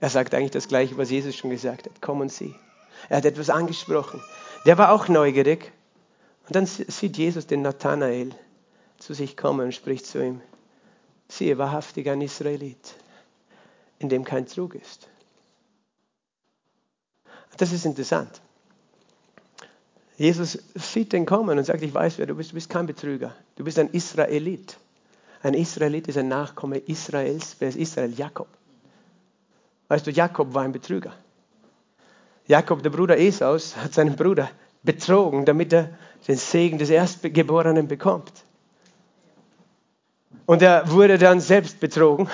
[0.00, 2.54] Er sagt eigentlich das Gleiche, was Jesus schon gesagt hat, komm und sieh.
[3.08, 4.22] Er hat etwas angesprochen.
[4.64, 5.72] Der war auch neugierig.
[6.46, 8.30] Und dann sieht Jesus den Nathanael
[8.98, 10.40] zu sich kommen und spricht zu ihm,
[11.28, 12.94] siehe wahrhaftig ein Israelit,
[13.98, 15.08] in dem kein Trug ist.
[17.56, 18.40] Das ist interessant.
[20.16, 23.34] Jesus sieht den kommen und sagt, ich weiß, wer du bist, du bist kein Betrüger,
[23.56, 24.76] du bist ein Israelit.
[25.46, 27.54] Ein Israelit ist ein Nachkomme Israels.
[27.60, 28.12] Wer ist Israel?
[28.12, 28.48] Jakob.
[29.86, 31.12] Weißt du, Jakob war ein Betrüger.
[32.48, 34.50] Jakob, der Bruder Esaus, hat seinen Bruder
[34.82, 35.90] betrogen, damit er
[36.26, 38.32] den Segen des Erstgeborenen bekommt.
[40.46, 42.28] Und er wurde dann selbst betrogen.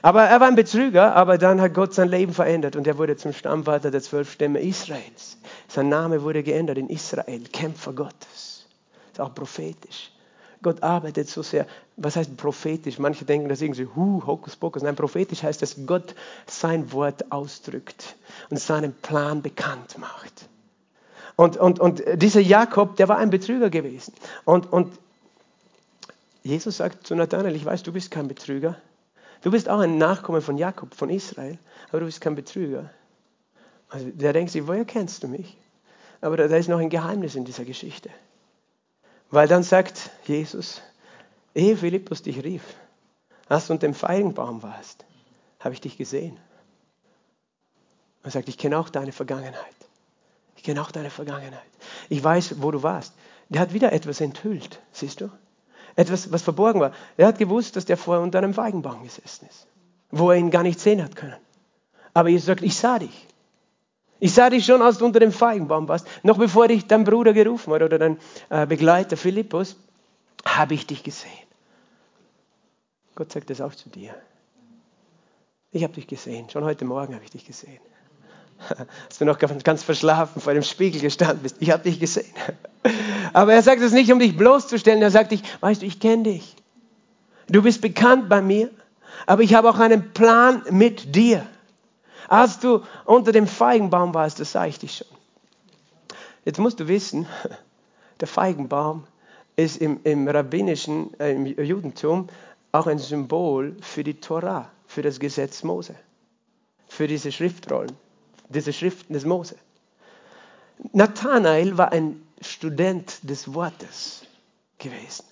[0.00, 3.18] Aber er war ein Betrüger, aber dann hat Gott sein Leben verändert und er wurde
[3.18, 5.36] zum Stammvater der zwölf Stämme Israels.
[5.68, 8.64] Sein Name wurde geändert in Israel, Kämpfer Gottes.
[9.10, 10.10] Das ist auch prophetisch.
[10.62, 11.66] Gott arbeitet so sehr.
[11.96, 12.98] Was heißt prophetisch?
[12.98, 14.82] Manche denken, das irgendwie, hu, Hokus Pokus.
[14.82, 16.14] Nein, prophetisch heißt, dass Gott
[16.46, 18.16] sein Wort ausdrückt
[18.50, 20.48] und seinen Plan bekannt macht.
[21.36, 24.12] Und, und, und dieser Jakob, der war ein Betrüger gewesen.
[24.44, 24.92] Und, und
[26.42, 28.76] Jesus sagt zu Nathanael, ich weiß, du bist kein Betrüger.
[29.42, 32.90] Du bist auch ein Nachkomme von Jakob, von Israel, aber du bist kein Betrüger.
[33.88, 35.56] Also der denkt sich, woher kennst du mich?
[36.20, 38.10] Aber da, da ist noch ein Geheimnis in dieser Geschichte.
[39.30, 40.82] Weil dann sagt Jesus,
[41.54, 42.62] ehe Philippus dich rief,
[43.48, 45.04] als du unter dem Feigenbaum warst,
[45.60, 46.38] habe ich dich gesehen.
[48.22, 49.74] Er sagt, ich kenne auch deine Vergangenheit.
[50.56, 51.62] Ich kenne auch deine Vergangenheit.
[52.08, 53.14] Ich weiß, wo du warst.
[53.48, 55.30] Der hat wieder etwas enthüllt, siehst du?
[55.96, 56.92] Etwas, was verborgen war.
[57.16, 59.66] Er hat gewusst, dass der vorher unter einem Feigenbaum gesessen ist,
[60.10, 61.36] wo er ihn gar nicht sehen hat können.
[62.14, 63.26] Aber Jesus sagt, ich sah dich.
[64.20, 66.06] Ich sah dich schon, als du unter dem Feigenbaum warst.
[66.22, 68.18] Noch bevor dich dein Bruder gerufen hat oder dein
[68.50, 69.76] äh, Begleiter Philippus,
[70.44, 71.30] habe ich dich gesehen.
[73.14, 74.14] Gott sagt das auch zu dir.
[75.72, 76.50] Ich habe dich gesehen.
[76.50, 77.80] Schon heute Morgen habe ich dich gesehen.
[79.08, 81.56] Hast du noch ganz verschlafen vor dem Spiegel gestanden bist.
[81.60, 82.32] Ich habe dich gesehen.
[83.32, 85.02] Aber er sagt es nicht, um dich bloßzustellen.
[85.02, 86.56] Er sagt dich, weißt du, ich kenne dich.
[87.48, 88.70] Du bist bekannt bei mir,
[89.26, 91.44] aber ich habe auch einen Plan mit dir.
[92.30, 95.08] Als du unter dem Feigenbaum warst, das sah ich dich schon.
[96.44, 97.26] Jetzt musst du wissen,
[98.20, 99.04] der Feigenbaum
[99.56, 102.28] ist im, im rabbinischen, äh, im Judentum
[102.70, 105.96] auch ein Symbol für die Torah, für das Gesetz Mose,
[106.86, 107.96] für diese Schriftrollen,
[108.48, 109.56] diese Schriften des Mose.
[110.92, 114.22] Nathanael war ein Student des Wortes
[114.78, 115.24] gewesen.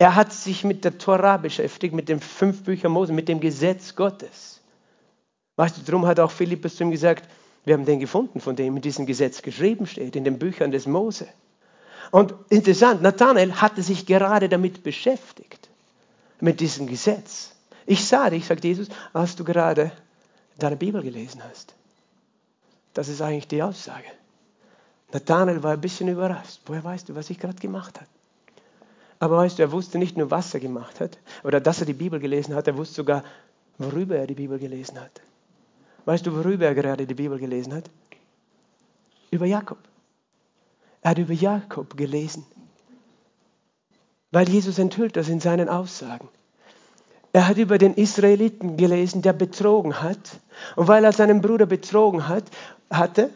[0.00, 3.94] Er hat sich mit der Torah beschäftigt, mit den fünf Büchern Mose, mit dem Gesetz
[3.94, 4.61] Gottes.
[5.56, 7.28] Weißt du, darum hat auch Philippus zu ihm gesagt,
[7.64, 10.86] wir haben den gefunden, von dem in diesem Gesetz geschrieben steht, in den Büchern des
[10.86, 11.28] Mose.
[12.10, 15.68] Und interessant, Nathanael hatte sich gerade damit beschäftigt,
[16.40, 17.52] mit diesem Gesetz.
[17.86, 19.92] Ich sah dich, sagt Jesus, als du gerade
[20.58, 21.74] deine Bibel gelesen hast.
[22.94, 24.06] Das ist eigentlich die Aussage.
[25.12, 26.60] Nathanael war ein bisschen überrascht.
[26.66, 28.08] Woher weißt du, was ich gerade gemacht habe?
[29.18, 31.92] Aber weißt du, er wusste nicht nur, was er gemacht hat, oder dass er die
[31.92, 33.22] Bibel gelesen hat, er wusste sogar,
[33.78, 35.20] worüber er die Bibel gelesen hat.
[36.04, 37.90] Weißt du, worüber er gerade die Bibel gelesen hat?
[39.30, 39.78] Über Jakob.
[41.00, 42.44] Er hat über Jakob gelesen.
[44.30, 46.28] Weil Jesus enthüllt das in seinen Aussagen.
[47.32, 50.40] Er hat über den Israeliten gelesen, der betrogen hat.
[50.76, 52.44] Und weil er seinen Bruder betrogen hat,
[52.90, 53.30] hatte,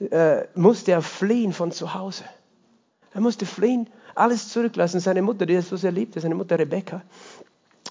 [0.00, 2.24] äh, musste er fliehen von zu Hause.
[3.14, 5.00] Er musste fliehen, alles zurücklassen.
[5.00, 7.02] Seine Mutter, die er so sehr liebte, seine Mutter Rebekka,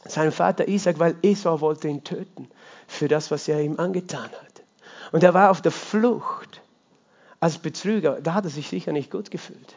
[0.08, 2.50] sein Vater Isaac, weil Esau wollte ihn töten
[2.88, 4.64] für das, was er ihm angetan hat.
[5.12, 6.62] Und er war auf der Flucht
[7.40, 8.20] als Betrüger.
[8.22, 9.76] Da hat er sich sicher nicht gut gefühlt.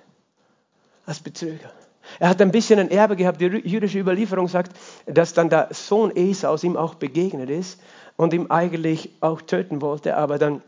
[1.07, 1.71] Als Betrüger.
[2.19, 3.41] Er hat ein bisschen ein Erbe gehabt.
[3.41, 4.73] Die jüdische Überlieferung sagt,
[5.07, 7.81] dass dann der Sohn Esaus ihm auch begegnet ist
[8.17, 10.63] und ihm eigentlich auch töten wollte, aber dann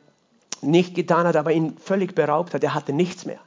[0.62, 2.62] nicht getan hat, aber ihn völlig beraubt hat.
[2.62, 3.40] Er hatte nichts mehr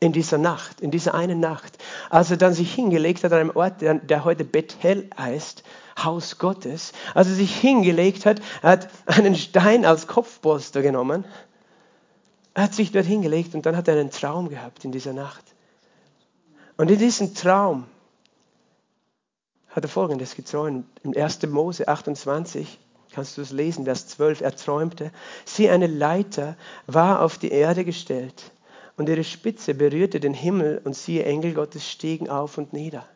[0.00, 1.78] in dieser Nacht, in dieser einen Nacht,
[2.10, 5.64] als er dann sich hingelegt hat an einem Ort, der, heute Bethel heißt,
[6.02, 11.24] Haus Gottes, als er sich hingelegt hat, hat einen Stein als Kopfpolster genommen,
[12.54, 15.42] hat sich dort hingelegt und dann hat er einen Traum gehabt in dieser Nacht.
[16.76, 17.86] Und in diesem Traum
[19.70, 20.86] hat er Folgendes geträumt.
[21.02, 21.42] Im 1.
[21.48, 22.78] Mose 28
[23.12, 24.42] kannst du es lesen, Vers 12.
[24.42, 25.10] Er träumte,
[25.44, 26.56] sie eine Leiter
[26.86, 28.52] war auf die Erde gestellt
[28.98, 33.06] und ihre Spitze berührte den Himmel und siehe, Engel Gottes stiegen auf und nieder.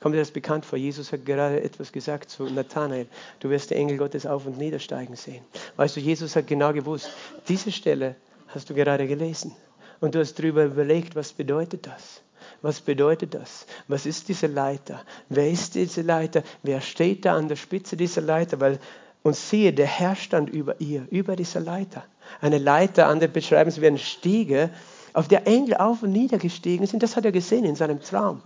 [0.00, 0.78] Kommt dir das bekannt vor?
[0.78, 3.06] Jesus hat gerade etwas gesagt zu Nathanael.
[3.40, 5.44] Du wirst die Engel Gottes auf und niedersteigen sehen.
[5.76, 7.10] Weißt du, Jesus hat genau gewusst,
[7.48, 8.16] diese Stelle
[8.48, 9.54] hast du gerade gelesen.
[10.00, 12.20] Und du hast darüber überlegt, was bedeutet das?
[12.62, 13.66] Was bedeutet das?
[13.86, 15.02] Was ist diese Leiter?
[15.28, 16.42] Wer ist diese Leiter?
[16.62, 18.60] Wer steht da an der Spitze dieser Leiter?
[18.60, 18.80] Weil,
[19.22, 22.04] und siehe, der Herr stand über ihr, über dieser Leiter
[22.40, 24.70] eine Leiter, andere beschreiben es wie eine Stiege,
[25.12, 27.02] auf der Engel auf und nieder gestiegen sind.
[27.02, 28.42] Das hat er gesehen in seinem Traum.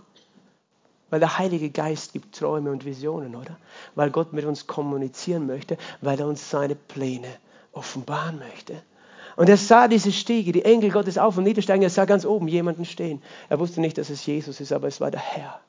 [1.09, 3.57] Weil der Heilige Geist gibt Träume und Visionen, oder?
[3.95, 7.27] Weil Gott mit uns kommunizieren möchte, weil er uns seine Pläne
[7.73, 8.81] offenbaren möchte.
[9.35, 11.83] Und er sah diese Stiege, die Engel Gottes auf und niedersteigen.
[11.83, 13.21] Er sah ganz oben jemanden stehen.
[13.49, 15.59] Er wusste nicht, dass es Jesus ist, aber es war der Herr.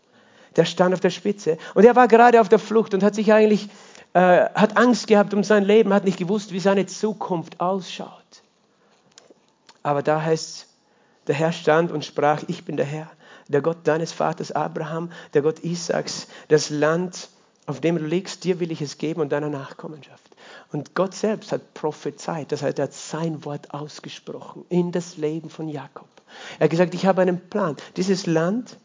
[0.57, 1.59] Der stand auf der Spitze.
[1.75, 3.68] Und er war gerade auf der Flucht und hat sich eigentlich
[4.14, 8.11] äh, hat Angst gehabt um sein Leben, hat nicht gewusst, wie seine Zukunft ausschaut.
[9.83, 10.66] Aber da heißt
[11.27, 13.11] der Herr stand und sprach, ich bin der Herr,
[13.49, 17.28] der Gott deines Vaters Abraham, der Gott Isaaks, das Land,
[17.66, 20.22] auf dem du liegst, dir will ich es geben und deiner Nachkommenschaft.
[20.72, 25.49] Und Gott selbst hat prophezeit, das heißt, er hat sein Wort ausgesprochen in das Leben
[25.49, 26.09] von Jakob.
[26.59, 27.76] Er hat gesagt, ich habe einen Plan.
[27.97, 28.78] Dieses Land,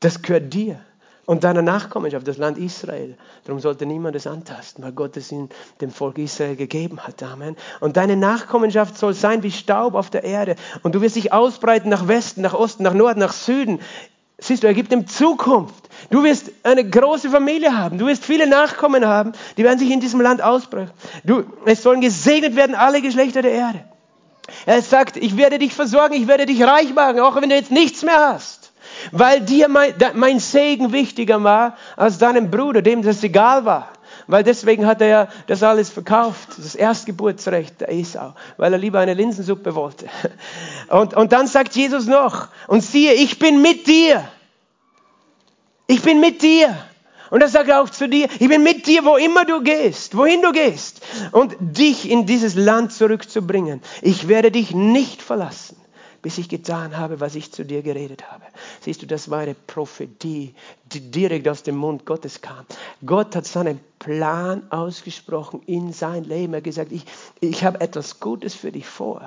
[0.00, 0.80] das gehört dir.
[1.28, 3.14] Und deiner Nachkommenschaft, das Land Israel.
[3.44, 5.50] Darum sollte niemand es antasten, weil Gott es in
[5.82, 7.22] dem Volk Israel gegeben hat.
[7.22, 7.54] Amen.
[7.80, 10.56] Und deine Nachkommenschaft soll sein wie Staub auf der Erde.
[10.82, 13.78] Und du wirst dich ausbreiten nach Westen, nach Osten, nach Norden, nach Süden.
[14.38, 15.90] Siehst du, er gibt ihm Zukunft.
[16.08, 17.98] Du wirst eine große Familie haben.
[17.98, 19.32] Du wirst viele Nachkommen haben.
[19.58, 20.92] Die werden sich in diesem Land ausbrechen.
[21.24, 23.84] Du, es sollen gesegnet werden alle Geschlechter der Erde.
[24.64, 27.70] Er sagt, ich werde dich versorgen, ich werde dich reich machen, auch wenn du jetzt
[27.70, 28.57] nichts mehr hast
[29.12, 33.92] weil dir mein, mein Segen wichtiger war als deinem Bruder, dem das egal war.
[34.26, 39.00] Weil deswegen hat er ja das alles verkauft, das Erstgeburtsrecht der Esau, weil er lieber
[39.00, 40.06] eine Linsensuppe wollte.
[40.90, 44.24] Und, und dann sagt Jesus noch, und siehe, ich bin mit dir.
[45.86, 46.76] Ich bin mit dir.
[47.30, 50.40] Und er sagt auch zu dir, ich bin mit dir, wo immer du gehst, wohin
[50.40, 51.02] du gehst.
[51.32, 53.82] Und dich in dieses Land zurückzubringen.
[54.02, 55.76] Ich werde dich nicht verlassen
[56.22, 58.44] bis ich getan habe, was ich zu dir geredet habe.
[58.80, 60.54] Siehst du, das war eine Prophetie,
[60.86, 62.66] die direkt aus dem Mund Gottes kam.
[63.04, 66.52] Gott hat seinen Plan ausgesprochen in sein Leben.
[66.54, 67.04] Er hat gesagt, ich,
[67.40, 69.22] ich habe etwas Gutes für dich vor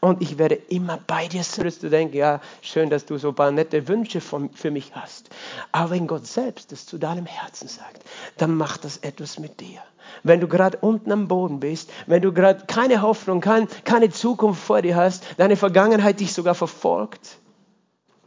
[0.00, 1.72] und ich werde immer bei dir sein.
[1.80, 5.30] Du denkst, ja, schön, dass du so ein paar nette Wünsche von, für mich hast.
[5.72, 8.02] Aber wenn Gott selbst das zu deinem Herzen sagt,
[8.38, 9.80] dann macht das etwas mit dir
[10.22, 14.62] wenn du gerade unten am Boden bist, wenn du gerade keine Hoffnung, kein, keine Zukunft
[14.62, 17.38] vor dir hast, deine Vergangenheit dich sogar verfolgt.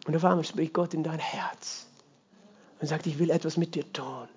[0.05, 1.87] Und auf einmal spricht Gott in dein Herz
[2.79, 4.27] und sagt, ich will etwas mit dir tun.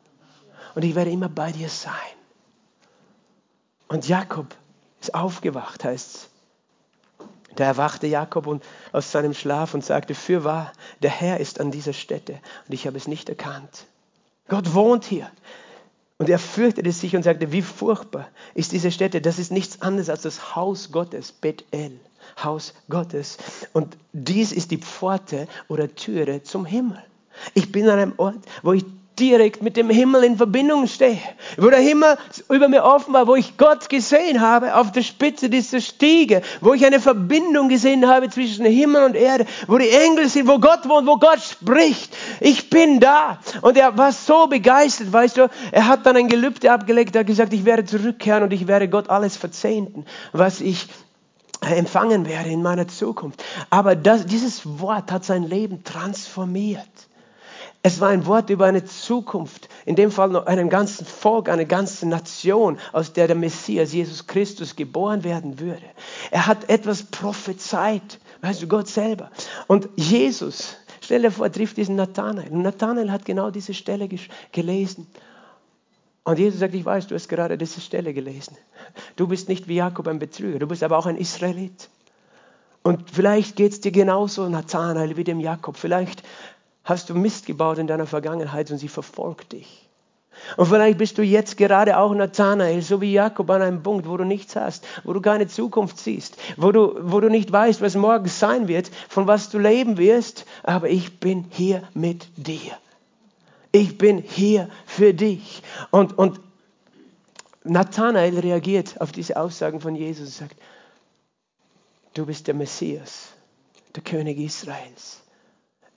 [0.79, 1.93] Und ich werde immer bei dir sein.
[3.89, 4.55] Und Jakob
[5.01, 6.29] ist aufgewacht, heißt es.
[7.57, 8.62] Da erwachte Jakob und
[8.93, 10.72] aus seinem Schlaf und sagte, fürwahr,
[11.03, 12.35] der Herr ist an dieser Stätte
[12.68, 13.87] und ich habe es nicht erkannt.
[14.47, 15.29] Gott wohnt hier.
[16.16, 19.20] Und er fürchtete sich und sagte, wie furchtbar ist diese Stätte.
[19.20, 21.99] Das ist nichts anderes als das Haus Gottes, Bethel,
[22.41, 23.39] Haus Gottes.
[23.72, 27.03] Und dies ist die Pforte oder Türe zum Himmel.
[27.55, 28.85] Ich bin an einem Ort, wo ich
[29.18, 31.18] direkt mit dem Himmel in Verbindung stehe.
[31.56, 32.16] Wo der Himmel
[32.48, 36.74] über mir offen war, wo ich Gott gesehen habe auf der Spitze dieser Stiege, wo
[36.74, 40.88] ich eine Verbindung gesehen habe zwischen Himmel und Erde, wo die Engel sind, wo Gott
[40.88, 42.16] wohnt, wo Gott spricht.
[42.40, 43.38] Ich bin da.
[43.62, 47.26] Und er war so begeistert, weißt du, er hat dann ein Gelübde abgelegt, er hat
[47.26, 50.88] gesagt, ich werde zurückkehren und ich werde Gott alles verzehnten, was ich
[51.60, 53.42] empfangen werde in meiner Zukunft.
[53.70, 57.07] Aber das, dieses Wort hat sein Leben transformiert.
[57.83, 61.64] Es war ein Wort über eine Zukunft, in dem Fall noch einem ganzen Volk, eine
[61.64, 65.85] ganze Nation, aus der der Messias Jesus Christus geboren werden würde.
[66.31, 69.31] Er hat etwas prophezeit, weißt du, Gott selber.
[69.68, 72.51] Und Jesus, stell dir vor, trifft diesen Nathanael.
[72.51, 74.09] Und Nathanael hat genau diese Stelle
[74.51, 75.07] gelesen.
[76.24, 78.57] Und Jesus sagt, ich weiß, du hast gerade diese Stelle gelesen.
[79.14, 81.89] Du bist nicht wie Jakob ein Betrüger, du bist aber auch ein Israelit.
[82.83, 85.76] Und vielleicht geht es dir genauso, Nathanael, wie dem Jakob.
[85.76, 86.22] Vielleicht
[86.89, 89.89] hast du Mist gebaut in deiner Vergangenheit und sie verfolgt dich.
[90.57, 94.16] Und vielleicht bist du jetzt gerade auch Nathanael, so wie Jakob an einem Punkt, wo
[94.16, 97.95] du nichts hast, wo du keine Zukunft siehst, wo du, wo du nicht weißt, was
[97.95, 102.72] morgen sein wird, von was du leben wirst, aber ich bin hier mit dir.
[103.72, 105.62] Ich bin hier für dich.
[105.91, 106.41] Und, und
[107.64, 110.57] Nathanael reagiert auf diese Aussagen von Jesus und sagt,
[112.14, 113.28] du bist der Messias,
[113.95, 115.20] der König Israels.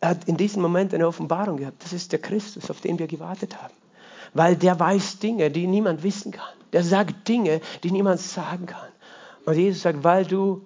[0.02, 1.84] Er hat in diesem Moment eine Offenbarung gehabt.
[1.84, 3.74] Das ist der Christus, auf den wir gewartet haben.
[4.34, 6.54] Weil der weiß Dinge, die niemand wissen kann.
[6.74, 8.90] Der sagt Dinge, die niemand sagen kann.
[9.46, 10.66] Und Jesus sagt, weil du,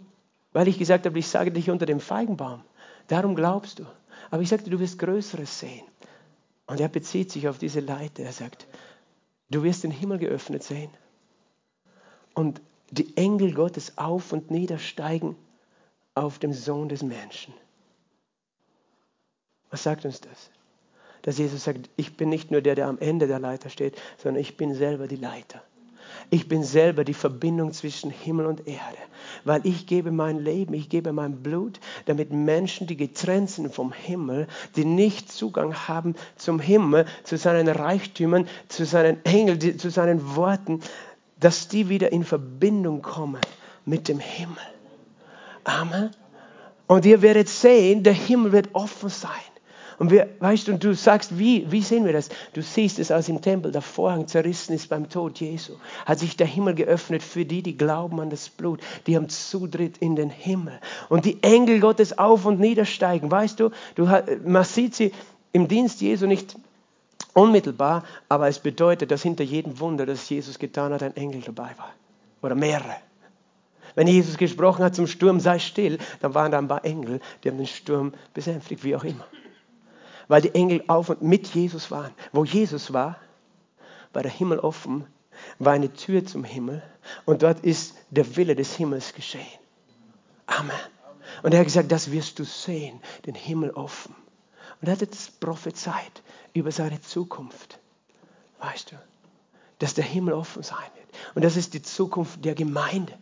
[0.54, 2.62] weil ich gesagt habe, ich sage dich unter dem Feigenbaum.
[3.08, 3.86] Darum glaubst du.
[4.32, 5.84] Aber ich sagte, du wirst Größeres sehen.
[6.66, 8.24] Und er bezieht sich auf diese Leiter.
[8.24, 8.68] Er sagt,
[9.50, 10.90] du wirst den Himmel geöffnet sehen.
[12.34, 15.36] Und die Engel Gottes auf und niedersteigen
[16.14, 17.54] auf dem Sohn des Menschen.
[19.76, 20.52] Was sagt uns das?
[21.24, 24.42] Dass Jesus sagt, ich bin nicht nur der, der am Ende der Leiter steht, sondern
[24.42, 25.62] ich bin selber die Leiter.
[26.30, 28.98] Ich bin selber die Verbindung zwischen Himmel und Erde,
[29.44, 33.92] weil ich gebe mein Leben, ich gebe mein Blut, damit Menschen, die getrennt sind vom
[33.92, 34.48] Himmel,
[34.78, 40.80] die nicht Zugang haben zum Himmel, zu seinen Reichtümern, zu seinen Engeln, zu seinen Worten,
[41.38, 43.42] dass die wieder in Verbindung kommen
[43.84, 44.56] mit dem Himmel.
[45.66, 46.12] Amen.
[46.88, 49.32] Und ihr werdet sehen, der Himmel wird offen sein.
[49.98, 52.30] Und wir, weißt du, du sagst, wie, wie sehen wir das?
[52.54, 55.74] Du siehst es aus dem Tempel, der Vorhang zerrissen ist beim Tod Jesu.
[56.06, 58.82] Hat sich der Himmel geöffnet für die, die glauben an das Blut.
[59.08, 60.80] Die haben Zutritt in den Himmel.
[61.08, 63.32] Und die Engel Gottes auf und niedersteigen.
[63.32, 64.10] Weißt du, du
[64.44, 65.12] man sieht sie
[65.54, 66.58] im Dienst Jesu nicht
[67.34, 71.72] unmittelbar, aber es bedeutet, dass hinter jedem Wunder, das Jesus getan hat, ein Engel dabei
[71.78, 71.94] war.
[72.42, 72.96] Oder mehrere.
[73.96, 77.50] Wenn Jesus gesprochen hat zum Sturm, sei still, dann waren da ein paar Engel, die
[77.50, 79.26] haben den Sturm besänftigt, wie auch immer.
[80.28, 82.14] Weil die Engel auf und mit Jesus waren.
[82.32, 83.18] Wo Jesus war,
[84.14, 85.06] war der Himmel offen,
[85.60, 86.82] war eine Tür zum Himmel
[87.26, 89.46] und dort ist der Wille des Himmels geschehen.
[90.48, 90.72] Amen.
[91.44, 94.16] Und er hat gesagt, das wirst du sehen, den Himmel offen.
[94.82, 96.22] Und er hat jetzt prophezeit
[96.54, 97.80] über seine Zukunft.
[98.60, 98.96] Weißt du,
[99.80, 101.08] dass der Himmel offen sein wird.
[101.36, 103.14] Und das ist die Zukunft der Gemeinde.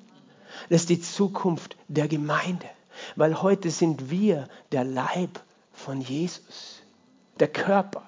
[0.69, 2.69] Das ist die Zukunft der Gemeinde.
[3.15, 5.41] Weil heute sind wir der Leib
[5.73, 6.82] von Jesus,
[7.39, 8.03] der Körper.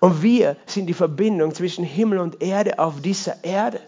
[0.00, 3.80] Und wir sind die Verbindung zwischen Himmel und Erde auf dieser Erde.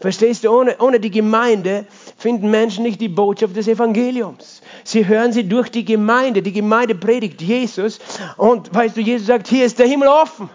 [0.00, 1.84] Verstehst du, ohne, ohne die Gemeinde
[2.16, 4.62] finden Menschen nicht die Botschaft des Evangeliums.
[4.84, 6.40] Sie hören sie durch die Gemeinde.
[6.40, 7.98] Die Gemeinde predigt Jesus.
[8.36, 10.50] Und weißt du, Jesus sagt, hier ist der Himmel offen.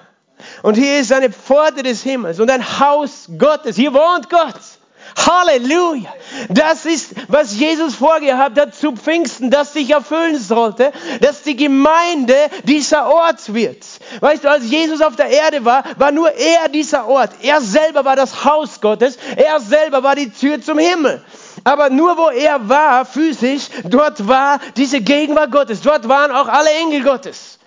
[0.61, 3.75] Und hier ist eine Pforte des Himmels und ein Haus Gottes.
[3.75, 4.72] Hier wohnt Gott.
[5.15, 6.13] Halleluja.
[6.49, 10.91] Das ist, was Jesus vorgehabt hat zu Pfingsten, das sich erfüllen sollte,
[11.21, 13.85] dass die Gemeinde dieser Ort wird.
[14.19, 17.31] Weißt du, als Jesus auf der Erde war, war nur er dieser Ort.
[17.41, 19.17] Er selber war das Haus Gottes.
[19.35, 21.23] Er selber war die Tür zum Himmel.
[21.63, 25.81] Aber nur wo er war, physisch, dort war diese Gegenwart Gottes.
[25.81, 27.59] Dort waren auch alle Engel Gottes.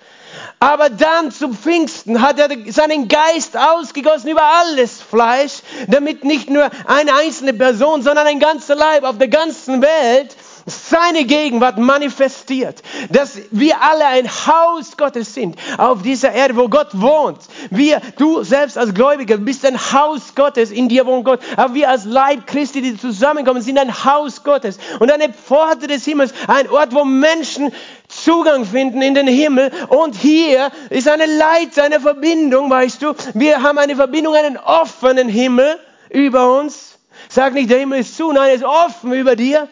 [0.58, 6.70] Aber dann zum Pfingsten hat er seinen Geist ausgegossen über alles Fleisch, damit nicht nur
[6.86, 10.34] eine einzelne Person, sondern ein ganzer Leib auf der ganzen Welt
[10.66, 16.88] seine Gegenwart manifestiert, dass wir alle ein Haus Gottes sind auf dieser Erde, wo Gott
[16.92, 17.38] wohnt.
[17.70, 21.40] Wir, du selbst als Gläubiger bist ein Haus Gottes, in dir wohnt Gott.
[21.56, 26.04] Aber wir als Leib Christi, die zusammenkommen, sind ein Haus Gottes und eine Pforte des
[26.04, 27.72] Himmels, ein Ort, wo Menschen
[28.08, 29.70] Zugang finden in den Himmel.
[29.88, 33.14] Und hier ist eine Leiter, eine Verbindung, weißt du.
[33.34, 35.78] Wir haben eine Verbindung, einen offenen Himmel
[36.10, 36.98] über uns.
[37.28, 39.68] Sag nicht, der Himmel ist zu, nein, er ist offen über dir.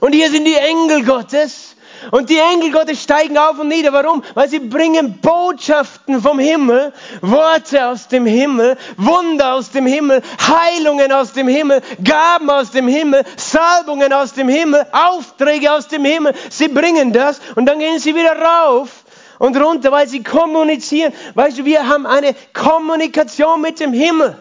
[0.00, 1.74] Und hier sind die Engel Gottes.
[2.12, 3.92] Und die Engel Gottes steigen auf und nieder.
[3.92, 4.22] Warum?
[4.34, 6.92] Weil sie bringen Botschaften vom Himmel,
[7.22, 12.86] Worte aus dem Himmel, Wunder aus dem Himmel, Heilungen aus dem Himmel, Gaben aus dem
[12.86, 16.34] Himmel, Salbungen aus dem Himmel, Aufträge aus dem Himmel.
[16.50, 18.90] Sie bringen das und dann gehen sie wieder rauf
[19.38, 21.12] und runter, weil sie kommunizieren.
[21.34, 24.36] Weißt du, wir haben eine Kommunikation mit dem Himmel.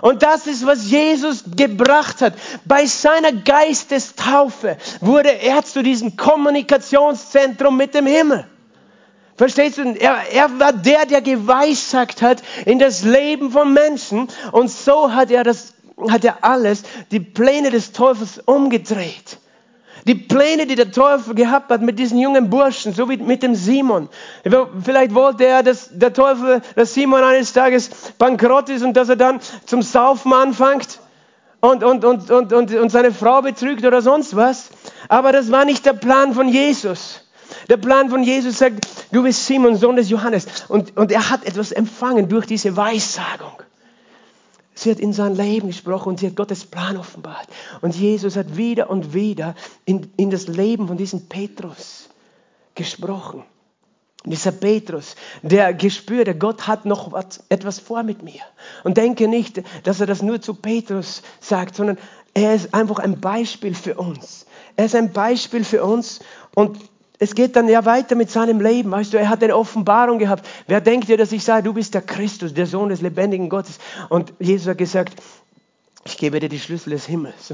[0.00, 2.34] Und das ist, was Jesus gebracht hat.
[2.64, 8.46] Bei seiner Geistestaufe wurde er zu diesem Kommunikationszentrum mit dem Himmel.
[9.36, 9.82] Verstehst du?
[9.82, 14.28] Er, er war der, der geweissagt hat in das Leben von Menschen.
[14.52, 15.74] Und so hat er das,
[16.08, 19.38] hat er alles, die Pläne des Teufels umgedreht.
[20.06, 23.54] Die Pläne, die der Teufel gehabt hat mit diesen jungen Burschen, so wie mit dem
[23.54, 24.08] Simon.
[24.84, 27.88] Vielleicht wollte er, dass der Teufel, dass Simon eines Tages
[28.18, 31.00] bankrott ist und dass er dann zum Saufen anfängt
[31.60, 34.68] und, und, und, und, und, und seine Frau betrügt oder sonst was.
[35.08, 37.22] Aber das war nicht der Plan von Jesus.
[37.70, 40.46] Der Plan von Jesus sagt, du bist Simon, Sohn des Johannes.
[40.68, 43.52] Und, und er hat etwas empfangen durch diese Weissagung.
[44.74, 47.46] Sie hat in sein Leben gesprochen und sie hat Gottes Plan offenbart.
[47.80, 49.54] Und Jesus hat wieder und wieder
[49.84, 52.08] in, in das Leben von diesem Petrus
[52.74, 53.44] gesprochen.
[54.26, 58.40] Dieser Petrus, der gespürte, Gott hat noch was, etwas vor mit mir.
[58.82, 61.98] Und denke nicht, dass er das nur zu Petrus sagt, sondern
[62.32, 64.46] er ist einfach ein Beispiel für uns.
[64.76, 66.20] Er ist ein Beispiel für uns
[66.54, 66.78] und
[67.18, 68.90] es geht dann ja weiter mit seinem Leben.
[68.90, 70.46] Weißt du, er hat eine Offenbarung gehabt.
[70.66, 73.78] Wer denkt dir, dass ich sage, du bist der Christus, der Sohn des lebendigen Gottes?
[74.08, 75.14] Und Jesus hat gesagt,
[76.06, 77.52] ich gebe dir die Schlüssel des Himmels,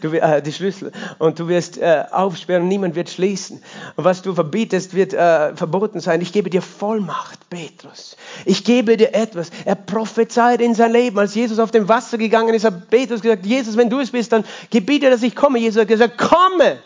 [0.00, 3.60] du, äh, die Schlüssel, und du wirst äh, aufsperren, niemand wird schließen.
[3.96, 6.20] Und was du verbietest, wird äh, verboten sein.
[6.20, 8.16] Ich gebe dir Vollmacht, Petrus.
[8.44, 9.50] Ich gebe dir etwas.
[9.64, 11.18] Er prophezeit in sein Leben.
[11.18, 14.30] Als Jesus auf dem Wasser gegangen ist, hat Petrus gesagt, Jesus, wenn du es bist,
[14.30, 15.58] dann gebiete, dass ich komme.
[15.58, 16.78] Jesus hat gesagt, komme.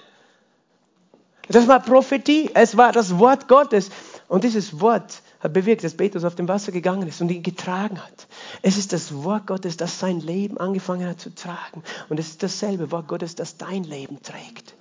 [1.49, 2.51] Das war Prophetie.
[2.55, 3.90] Es war das Wort Gottes.
[4.28, 8.03] Und dieses Wort hat bewirkt, dass Petrus auf dem Wasser gegangen ist und ihn getragen
[8.03, 8.26] hat.
[8.62, 11.82] Es ist das Wort Gottes, das sein Leben angefangen hat zu tragen.
[12.09, 14.74] Und es ist dasselbe Wort Gottes, das dein Leben trägt.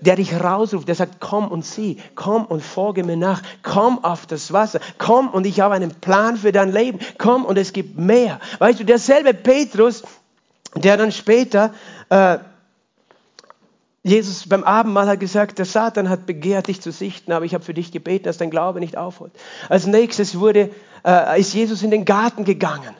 [0.00, 4.26] Der dich rausruft, der sagt, komm und sieh, komm und folge mir nach, komm auf
[4.26, 7.96] das Wasser, komm und ich habe einen Plan für dein Leben, komm und es gibt
[7.96, 8.40] mehr.
[8.58, 10.02] Weißt du, derselbe Petrus,
[10.74, 11.72] der dann später
[12.08, 12.38] äh,
[14.04, 17.62] Jesus beim Abendmahl hat gesagt, der Satan hat begehrt, dich zu sichten, aber ich habe
[17.62, 19.32] für dich gebeten, dass dein Glaube nicht aufhört.
[19.68, 20.70] Als nächstes wurde,
[21.04, 22.96] äh, ist Jesus in den Garten gegangen,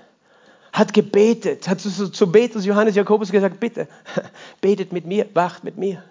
[0.73, 3.89] hat gebetet, hat zu, zu Petrus, Johannes, Jakobus gesagt, bitte,
[4.61, 6.05] betet mit mir, wacht mit mir.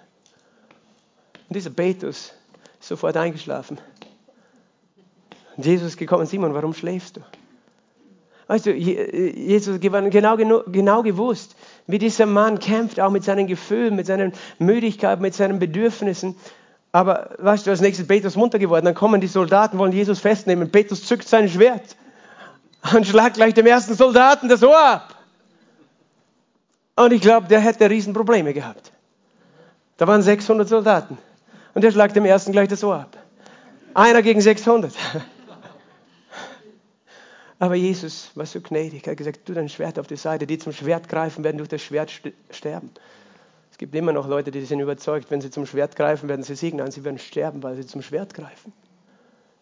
[1.47, 2.33] Und dieser Petrus
[2.79, 3.79] ist sofort eingeschlafen.
[5.55, 7.21] Und Jesus ist gekommen, Simon, warum schläfst du?
[8.47, 11.55] Weißt du, Jesus hat genau, genau gewusst,
[11.88, 16.36] wie dieser Mann kämpft, auch mit seinen Gefühlen, mit seinen Müdigkeiten, mit seinen Bedürfnissen.
[16.91, 20.71] Aber weißt du, als nächstes Petrus munter geworden, dann kommen die Soldaten, wollen Jesus festnehmen.
[20.71, 21.95] Petrus zückt sein Schwert
[22.93, 25.15] und schlagt gleich dem ersten Soldaten das Ohr ab.
[26.95, 28.91] Und ich glaube, der hätte Riesenprobleme gehabt.
[29.97, 31.17] Da waren 600 Soldaten.
[31.73, 33.17] Und der schlagt dem ersten gleich das Ohr ab.
[33.93, 34.93] Einer gegen 600.
[37.62, 39.05] Aber Jesus war so gnädig.
[39.05, 40.47] Er hat gesagt, tu dein Schwert auf die Seite.
[40.47, 42.09] Die zum Schwert greifen, werden durch das Schwert
[42.49, 42.89] sterben.
[43.72, 46.55] Es gibt immer noch Leute, die sind überzeugt, wenn sie zum Schwert greifen, werden sie
[46.55, 46.89] segnen.
[46.89, 48.74] Sie werden sterben, weil sie zum Schwert greifen.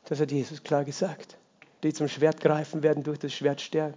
[0.05, 1.35] Das hat Jesus klar gesagt.
[1.83, 3.95] Die zum Schwert greifen, werden durch das Schwert sterben.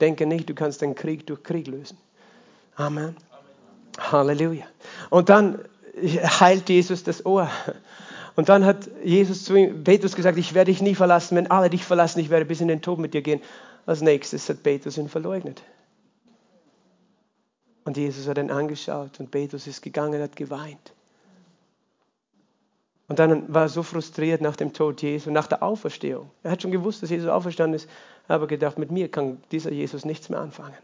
[0.00, 1.98] Denke nicht, du kannst den Krieg durch Krieg lösen.
[2.76, 3.16] Amen.
[3.98, 4.12] Amen.
[4.12, 4.66] Halleluja.
[5.10, 5.58] Und dann
[5.96, 7.50] heilt Jesus das Ohr.
[8.34, 11.36] Und dann hat Jesus zu ihm, Petrus gesagt, ich werde dich nie verlassen.
[11.36, 13.42] Wenn alle dich verlassen, ich werde bis in den Tod mit dir gehen.
[13.84, 15.62] Als nächstes hat Petrus ihn verleugnet.
[17.84, 20.92] Und Jesus hat ihn angeschaut und Petrus ist gegangen, hat geweint.
[23.08, 26.30] Und dann war er so frustriert nach dem Tod Jesu, nach der Auferstehung.
[26.44, 27.90] Er hat schon gewusst, dass Jesus auferstanden ist,
[28.28, 30.78] aber gedacht, mit mir kann dieser Jesus nichts mehr anfangen.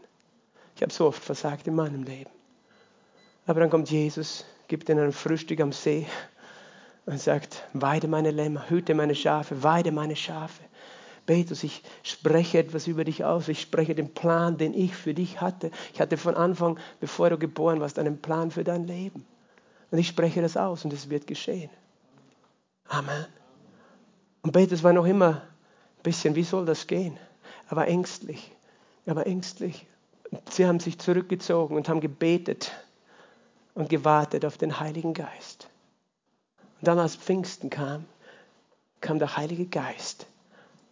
[0.75, 2.29] Ich habe so oft versagt in meinem Leben.
[3.47, 6.05] Aber dann kommt Jesus, gibt ihnen ein Frühstück am See
[7.09, 10.61] und sagt, weide meine Lämmer, hüte meine Schafe, weide meine Schafe.
[11.25, 13.47] Petrus, ich spreche etwas über dich aus.
[13.47, 15.71] Ich spreche den Plan, den ich für dich hatte.
[15.91, 19.25] Ich hatte von Anfang, bevor du geboren warst, einen Plan für dein Leben.
[19.89, 21.71] Und ich spreche das aus und es wird geschehen.
[22.87, 23.25] Amen.
[24.43, 27.17] Und Petrus war noch immer ein bisschen, wie soll das gehen?
[27.71, 28.51] Er war ängstlich.
[29.07, 29.87] Er war ängstlich.
[30.51, 32.71] Sie haben sich zurückgezogen und haben gebetet
[33.73, 35.69] und gewartet auf den Heiligen Geist.
[36.79, 38.05] Und dann, als Pfingsten kam,
[39.01, 40.25] kam der Heilige Geist.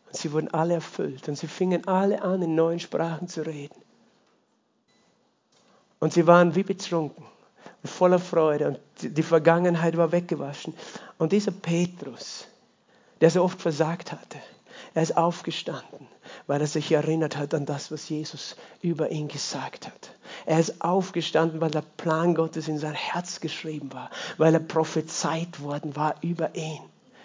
[0.07, 3.81] Und sie wurden alle erfüllt und sie fingen alle an, in neuen Sprachen zu reden.
[5.99, 7.25] Und sie waren wie betrunken
[7.83, 10.73] und voller Freude und die Vergangenheit war weggewaschen.
[11.17, 12.47] Und dieser Petrus,
[13.19, 14.39] der so oft versagt hatte,
[14.97, 16.07] er ist aufgestanden,
[16.47, 20.09] weil er sich erinnert hat an das, was Jesus über ihn gesagt hat.
[20.47, 25.61] Er ist aufgestanden, weil der Plan Gottes in sein Herz geschrieben war, weil er prophezeit
[25.61, 26.79] worden war über ihn.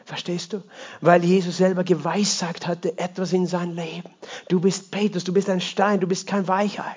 [0.05, 0.63] Verstehst du?
[1.01, 4.11] Weil Jesus selber geweissagt hatte, etwas in sein Leben.
[4.51, 6.97] Du bist Petrus, du bist ein Stein, du bist kein Weichei.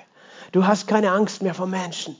[0.52, 2.16] Du hast keine Angst mehr vor Menschen.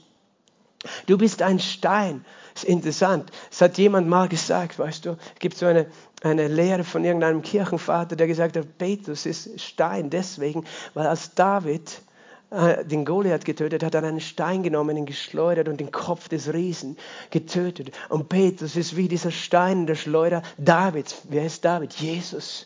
[1.05, 2.25] Du bist ein Stein.
[2.55, 3.31] Das ist interessant.
[3.51, 5.85] Es hat jemand mal gesagt, weißt du, es gibt so eine,
[6.21, 12.01] eine Lehre von irgendeinem Kirchenvater, der gesagt hat, Petrus ist Stein deswegen, weil als David
[12.49, 16.53] äh, den Goliath getötet hat, hat einen Stein genommen, ihn geschleudert und den Kopf des
[16.53, 16.97] Riesen
[17.29, 17.91] getötet.
[18.09, 21.21] Und Petrus ist wie dieser Stein der Schleuder Davids.
[21.29, 21.93] Wer ist David?
[21.93, 22.65] Jesus.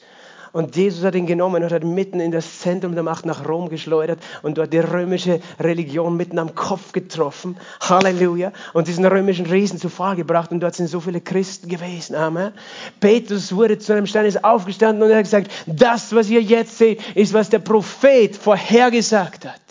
[0.51, 3.47] Und Jesus hat ihn genommen und hat ihn mitten in das Zentrum der Macht nach
[3.47, 7.57] Rom geschleudert und dort die römische Religion mitten am Kopf getroffen.
[7.79, 8.51] Halleluja.
[8.73, 12.15] Und diesen römischen Riesen zu Fall gebracht und dort sind so viele Christen gewesen.
[12.15, 12.51] Amen.
[12.99, 16.77] Petrus wurde zu einem Stein, ist aufgestanden und er hat gesagt, das, was ihr jetzt
[16.77, 19.61] seht, ist, was der Prophet vorhergesagt hat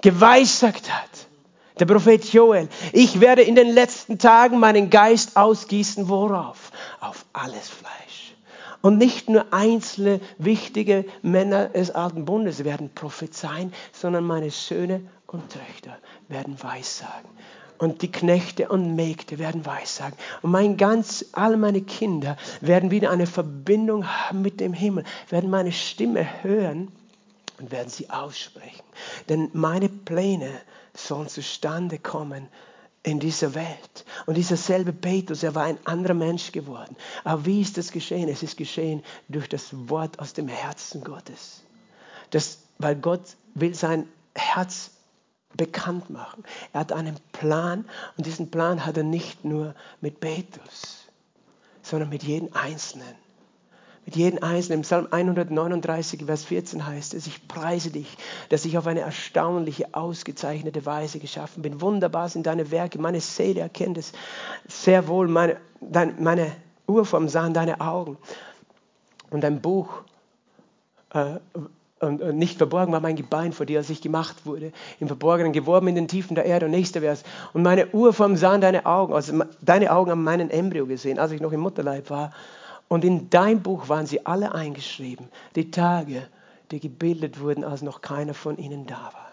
[0.00, 1.08] geweissagt hat.
[1.78, 6.72] Der Prophet Joel, ich werde in den letzten Tagen meinen Geist ausgießen, worauf?
[7.00, 8.07] Auf alles Fleisch.
[8.80, 15.50] Und nicht nur einzelne wichtige Männer des alten Bundes werden prophezeien, sondern meine Söhne und
[15.50, 15.96] Töchter
[16.28, 17.28] werden weissagen.
[17.78, 20.16] Und die Knechte und Mägde werden weissagen.
[20.42, 25.50] Und mein ganz, all meine Kinder werden wieder eine Verbindung haben mit dem Himmel, werden
[25.50, 26.90] meine Stimme hören
[27.60, 28.84] und werden sie aussprechen.
[29.28, 30.50] Denn meine Pläne
[30.94, 32.48] sollen zustande kommen
[33.02, 34.04] in dieser Welt.
[34.26, 36.96] Und dieser selbe Petrus, er war ein anderer Mensch geworden.
[37.24, 38.28] Aber wie ist das geschehen?
[38.28, 41.62] Es ist geschehen durch das Wort aus dem Herzen Gottes.
[42.30, 44.90] Das, weil Gott will sein Herz
[45.56, 46.44] bekannt machen.
[46.72, 51.04] Er hat einen Plan und diesen Plan hat er nicht nur mit Petrus,
[51.82, 53.27] sondern mit jedem Einzelnen
[54.08, 54.78] mit jedem Einzelnen.
[54.78, 58.16] Im Psalm 139, Vers 14 heißt es, ich preise dich,
[58.48, 61.82] dass ich auf eine erstaunliche, ausgezeichnete Weise geschaffen bin.
[61.82, 64.12] Wunderbar sind deine Werke, meine Seele erkennt es
[64.66, 66.52] sehr wohl, meine, dein, meine
[66.86, 68.16] Urform sahen deine Augen.
[69.28, 69.90] Und ein Buch,
[71.12, 71.34] äh,
[72.00, 75.52] und, und nicht verborgen war mein Gebein vor dir, als ich gemacht wurde, im Verborgenen
[75.52, 76.64] geworben in den Tiefen der Erde.
[76.64, 77.24] Und nächster Vers.
[77.52, 81.42] Und meine Urform sahen deine Augen, also deine Augen haben meinen Embryo gesehen, als ich
[81.42, 82.32] noch im Mutterleib war.
[82.88, 86.26] Und in dein Buch waren sie alle eingeschrieben, die Tage,
[86.70, 89.32] die gebildet wurden, als noch keiner von ihnen da war.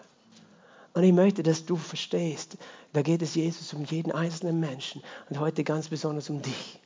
[0.94, 2.56] Und ich möchte, dass du verstehst,
[2.92, 6.80] da geht es Jesus um jeden einzelnen Menschen und heute ganz besonders um dich.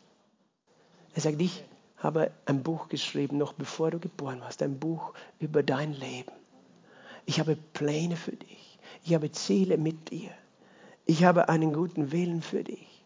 [1.14, 1.64] Er sagt, ich
[1.97, 6.33] habe ein Buch geschrieben, noch bevor du geboren warst, ein Buch über dein Leben.
[7.27, 8.79] Ich habe Pläne für dich.
[9.05, 10.31] Ich habe Ziele mit dir.
[11.05, 13.05] Ich habe einen guten Willen für dich.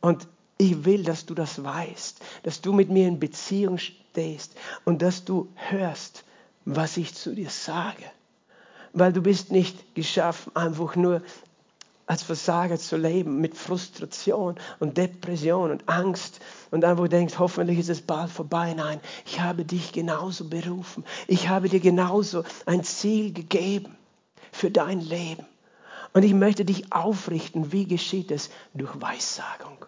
[0.00, 0.28] Und
[0.64, 4.56] Ich will, dass du das weißt, dass du mit mir in Beziehung stehst
[4.86, 6.24] und dass du hörst,
[6.64, 8.04] was ich zu dir sage.
[8.94, 11.20] Weil du bist nicht geschaffen, einfach nur
[12.06, 16.40] als Versager zu leben, mit Frustration und Depression und Angst
[16.70, 18.72] und einfach denkst, hoffentlich ist es bald vorbei.
[18.72, 21.04] Nein, ich habe dich genauso berufen.
[21.26, 23.94] Ich habe dir genauso ein Ziel gegeben
[24.50, 25.44] für dein Leben.
[26.14, 27.70] Und ich möchte dich aufrichten.
[27.70, 28.48] Wie geschieht es?
[28.72, 29.84] Durch Weissagung.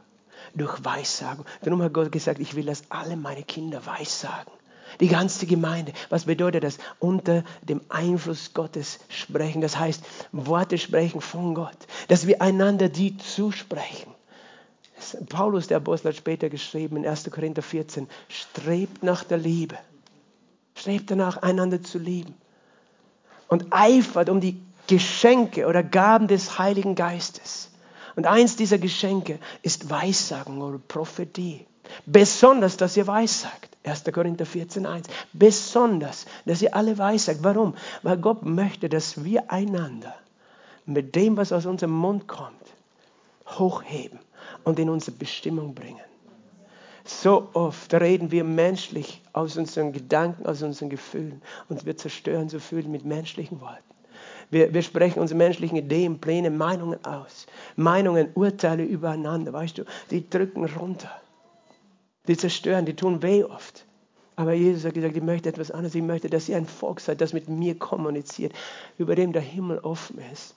[0.54, 1.44] Durch Weissagung.
[1.62, 4.52] Darum hat Gott gesagt, ich will, dass alle meine Kinder weissagen.
[5.00, 5.92] Die ganze Gemeinde.
[6.08, 6.78] Was bedeutet das?
[6.98, 9.60] Unter dem Einfluss Gottes sprechen.
[9.60, 11.76] Das heißt, Worte sprechen von Gott.
[12.08, 14.12] Dass wir einander die zusprechen.
[15.28, 17.30] Paulus, der Apostel, hat später geschrieben in 1.
[17.30, 19.76] Korinther 14, strebt nach der Liebe.
[20.74, 22.34] Strebt danach, einander zu lieben.
[23.48, 27.70] Und eifert um die Geschenke oder Gaben des Heiligen Geistes.
[28.16, 31.66] Und eins dieser Geschenke ist Weissagen oder Prophetie.
[32.06, 33.76] Besonders, dass ihr weissagt.
[33.84, 34.04] 1.
[34.12, 35.04] Korinther 14,1.
[35.32, 37.40] Besonders, dass ihr alle weissagt.
[37.42, 37.74] Warum?
[38.02, 40.14] Weil Gott möchte, dass wir einander
[40.86, 42.54] mit dem, was aus unserem Mund kommt,
[43.46, 44.18] hochheben
[44.64, 46.00] und in unsere Bestimmung bringen.
[47.04, 52.58] So oft reden wir menschlich aus unseren Gedanken, aus unseren Gefühlen und wir zerstören so
[52.58, 53.95] viel mit menschlichen Worten.
[54.50, 57.46] Wir, wir sprechen unsere menschlichen Ideen, Pläne, Meinungen aus.
[57.76, 61.10] Meinungen, Urteile übereinander, weißt du, die drücken runter.
[62.28, 63.86] Die zerstören, die tun weh oft.
[64.36, 65.94] Aber Jesus hat gesagt, ich möchte etwas anderes.
[65.94, 68.52] Ich möchte, dass ihr ein Volk seid, das mit mir kommuniziert,
[68.98, 70.54] über dem der Himmel offen ist.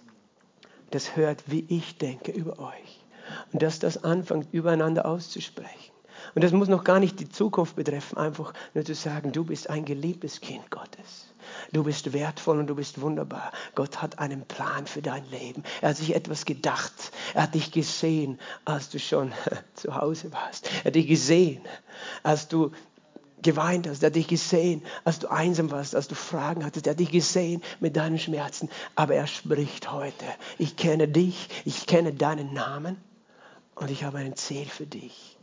[0.91, 3.05] Das hört, wie ich denke über euch.
[3.53, 5.93] Und dass das anfängt, übereinander auszusprechen.
[6.35, 9.69] Und das muss noch gar nicht die Zukunft betreffen, einfach nur zu sagen, du bist
[9.69, 11.29] ein geliebtes Kind Gottes.
[11.71, 13.51] Du bist wertvoll und du bist wunderbar.
[13.75, 15.63] Gott hat einen Plan für dein Leben.
[15.81, 17.11] Er hat sich etwas gedacht.
[17.33, 19.31] Er hat dich gesehen, als du schon
[19.73, 20.69] zu Hause warst.
[20.79, 21.61] Er hat dich gesehen,
[22.23, 22.71] als du
[23.41, 24.03] geweint hast.
[24.03, 26.87] Er hat dich gesehen, als du einsam warst, als du Fragen hattest.
[26.87, 28.69] Er hat dich gesehen mit deinen Schmerzen.
[28.95, 30.25] Aber er spricht heute.
[30.57, 32.97] Ich kenne dich, ich kenne deinen Namen
[33.75, 35.38] und ich habe ein Ziel für dich.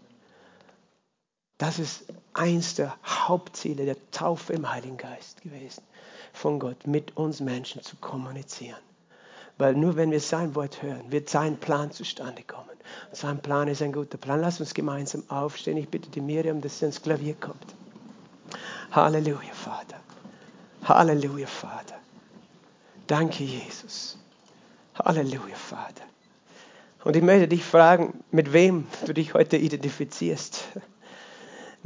[1.58, 2.04] Das ist
[2.34, 5.82] eins der Hauptziele der Taufe im Heiligen Geist gewesen
[6.32, 8.78] von Gott mit uns Menschen zu kommunizieren.
[9.58, 12.68] Weil nur wenn wir sein Wort hören, wird sein Plan zustande kommen.
[13.10, 14.40] Und sein Plan ist ein guter Plan.
[14.42, 15.78] Lass uns gemeinsam aufstehen.
[15.78, 17.74] Ich bitte die Miriam, dass sie ins Klavier kommt.
[18.92, 19.96] Halleluja, Vater.
[20.84, 21.96] Halleluja, Vater.
[23.06, 24.18] Danke, Jesus.
[25.02, 26.04] Halleluja, Vater.
[27.02, 30.64] Und ich möchte dich fragen, mit wem du dich heute identifizierst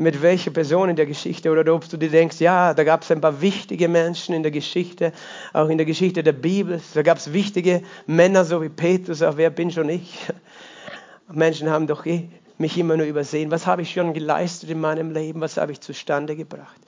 [0.01, 3.11] mit welcher Person in der Geschichte oder ob du dir denkst, ja, da gab es
[3.11, 5.13] ein paar wichtige Menschen in der Geschichte,
[5.53, 6.81] auch in der Geschichte der Bibel.
[6.95, 10.19] Da gab es wichtige Männer, so wie Petrus, auch wer bin schon ich?
[11.31, 13.51] Menschen haben doch eh mich immer nur übersehen.
[13.51, 15.43] Was habe ich schon geleistet in meinem Leben?
[15.43, 16.81] Was habe ich zustande gebracht?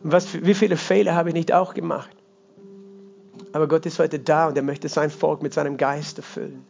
[0.00, 2.16] Was, wie viele Fehler habe ich nicht auch gemacht?
[3.52, 6.64] Aber Gott ist heute da und er möchte sein Volk mit seinem Geist erfüllen.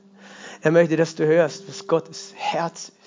[0.63, 3.04] Er möchte, dass du hörst, was Gottes Herz ist.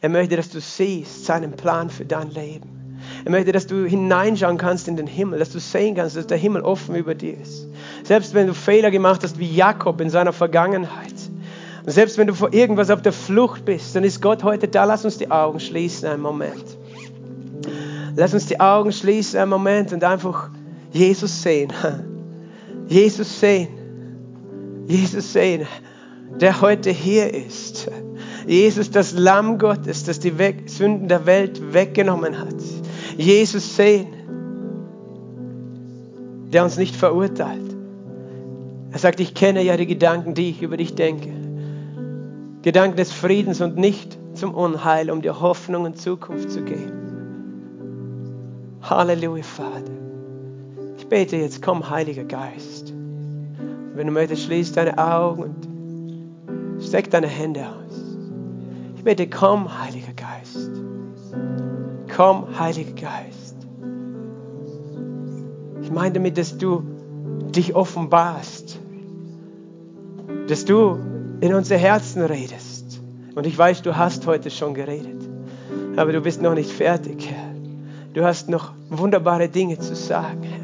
[0.00, 2.98] Er möchte, dass du siehst seinen Plan für dein Leben.
[3.24, 6.38] Er möchte, dass du hineinschauen kannst in den Himmel, dass du sehen kannst, dass der
[6.38, 7.68] Himmel offen über dir ist.
[8.02, 11.14] Selbst wenn du Fehler gemacht hast wie Jakob in seiner Vergangenheit.
[11.84, 14.84] Und selbst wenn du vor irgendwas auf der Flucht bist, dann ist Gott heute da.
[14.84, 16.64] Lass uns die Augen schließen einen Moment.
[18.16, 20.50] Lass uns die Augen schließen einen Moment und einfach
[20.92, 21.72] Jesus sehen.
[22.88, 23.68] Jesus sehen.
[24.86, 25.66] Jesus sehen,
[26.40, 27.90] der heute hier ist.
[28.46, 30.32] Jesus, das Lamm Gottes, das die
[30.66, 32.54] Sünden der Welt weggenommen hat.
[33.16, 34.08] Jesus sehen,
[36.52, 37.74] der uns nicht verurteilt.
[38.92, 41.30] Er sagt, ich kenne ja die Gedanken, die ich über dich denke.
[42.62, 46.92] Gedanken des Friedens und nicht zum Unheil, um dir Hoffnung und Zukunft zu geben.
[48.82, 49.92] Halleluja, Vater.
[50.96, 52.92] Ich bete jetzt, komm, Heiliger Geist.
[53.94, 58.03] Wenn du möchtest, schließ deine Augen und steck deine Hände aus.
[59.04, 60.70] Bitte, komm, Heiliger Geist.
[62.16, 63.54] Komm, Heiliger Geist.
[65.82, 66.82] Ich meine damit, dass du
[67.54, 68.78] dich offenbarst,
[70.48, 70.98] dass du
[71.40, 73.02] in unser Herzen redest.
[73.34, 75.28] Und ich weiß, du hast heute schon geredet,
[75.96, 77.54] aber du bist noch nicht fertig, Herr.
[78.14, 80.63] Du hast noch wunderbare Dinge zu sagen, Herr.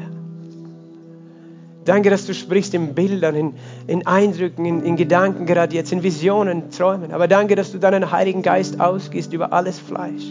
[1.83, 3.53] Danke, dass du sprichst in Bildern, in,
[3.87, 7.11] in Eindrücken, in, in, Gedanken, gerade jetzt in Visionen, Träumen.
[7.11, 10.25] Aber danke, dass du deinen Heiligen Geist ausgehst über alles Fleisch.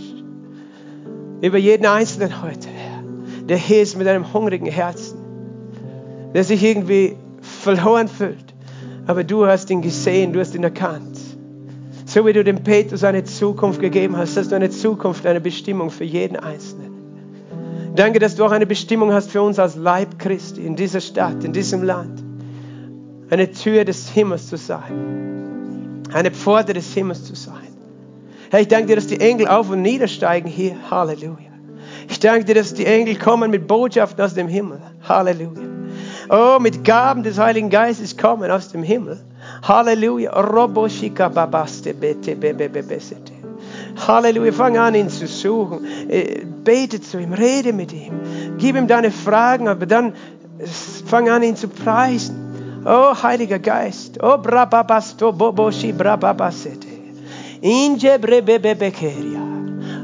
[1.41, 3.03] Über jeden Einzelnen heute, Herr.
[3.49, 5.19] Der hier ist mit einem hungrigen Herzen.
[6.35, 8.55] Der sich irgendwie verloren fühlt.
[9.09, 11.19] Aber du hast ihn gesehen, du hast ihn erkannt.
[12.07, 15.91] So wie du dem Petrus eine Zukunft gegeben hast, hast du eine Zukunft, eine Bestimmung
[15.91, 16.90] für jeden Einzelnen.
[17.97, 21.43] Danke, dass du auch eine Bestimmung hast für uns als Leib Christi in dieser Stadt,
[21.45, 22.23] in diesem Land.
[23.31, 26.03] Eine Tür des Himmels zu sein.
[26.13, 27.69] Eine Pforte des Himmels zu sein.
[28.51, 30.77] Herr, ich danke dir, dass die Engel auf und niedersteigen hier.
[30.91, 31.51] Halleluja.
[32.09, 34.81] Ich danke dir, dass die Engel kommen mit Botschaften aus dem Himmel.
[35.09, 35.63] Halleluja.
[36.29, 39.21] Oh, mit Gaben des Heiligen Geistes kommen aus dem Himmel.
[39.63, 40.33] Halleluja.
[43.97, 44.53] Halleluja.
[44.53, 45.85] Fang an, ihn zu suchen.
[46.09, 48.57] Äh, bete zu ihm, rede mit ihm.
[48.59, 50.13] Gib ihm deine Fragen, aber dann
[50.59, 50.67] äh,
[51.07, 52.83] fang an, ihn zu preisen.
[52.85, 54.19] Oh, Heiliger Geist.
[54.23, 56.89] Oh, brababasto boboshi brababasete.
[57.61, 59.41] Inje brebebebekeria.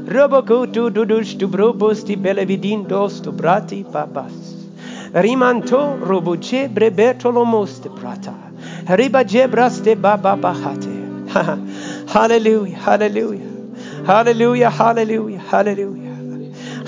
[0.07, 4.31] Robokutu dudus tu brobos ti belevidin dos tu brati babas.
[5.13, 8.33] Rimanto robuce brebetolo moste prata.
[8.87, 10.95] Riba jebraste baba bahate.
[12.07, 13.56] Hallelujah, hallelujah.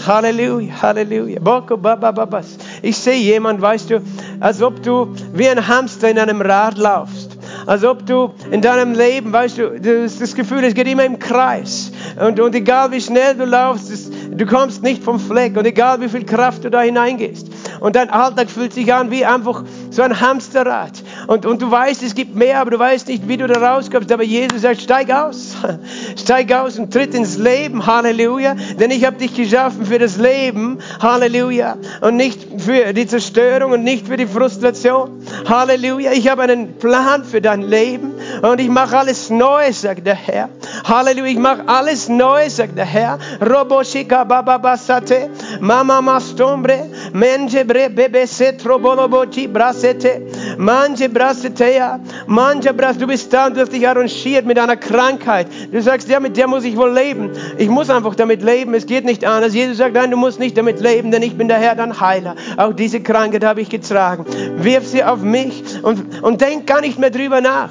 [0.08, 1.40] Halleluja, Halleluja.
[1.42, 2.58] Boko baba babas.
[2.82, 4.02] Ich sehe jemand, weißt du,
[4.40, 7.38] als ob du wie ein Hamster in einem Rad laufst.
[7.66, 11.20] Als ob du in deinem Leben, weißt du, das, das Gefühl, es geht immer im
[11.20, 11.92] Kreis.
[12.20, 15.58] Und, und egal wie schnell du laufst, das, du kommst nicht vom Fleck.
[15.58, 17.50] Und egal wie viel Kraft du da hineingehst.
[17.82, 21.04] Und dein Alltag fühlt sich an wie einfach so ein Hamsterrad.
[21.30, 24.12] Und, und du weißt, es gibt mehr, aber du weißt nicht, wie du da rauskommst.
[24.12, 25.56] Aber Jesus sagt, steig aus.
[26.20, 27.86] Steig aus und tritt ins Leben.
[27.86, 28.56] Halleluja.
[28.80, 30.80] Denn ich habe dich geschaffen für das Leben.
[31.00, 31.78] Halleluja.
[32.02, 35.24] Und nicht für die Zerstörung und nicht für die Frustration.
[35.48, 36.14] Halleluja.
[36.14, 38.16] Ich habe einen Plan für dein Leben.
[38.42, 40.50] Und ich mache alles neu, sagt der Herr.
[40.84, 41.32] Halleluja.
[41.32, 43.20] Ich mache alles neu, sagt der Herr.
[43.40, 45.30] Roboshika bababasate.
[45.60, 46.90] Mama mastombre.
[47.14, 50.24] Menje bre bebe setro bolobochi brasete.
[50.60, 52.00] Manje brasetea.
[52.28, 52.98] Manje bras.
[52.98, 55.48] Du bist da und du hast dich arrangiert mit einer Krankheit.
[55.72, 57.32] Du sagst, ja, mit der muss ich wohl leben.
[57.58, 58.74] Ich muss einfach damit leben.
[58.74, 59.54] Es geht nicht anders.
[59.54, 62.36] Jesus sagt, nein, du musst nicht damit leben, denn ich bin der Herr, dein Heiler.
[62.58, 64.26] Auch diese Krankheit habe ich getragen.
[64.58, 67.70] Wirf sie auf mich und, und denk gar nicht mehr drüber nach.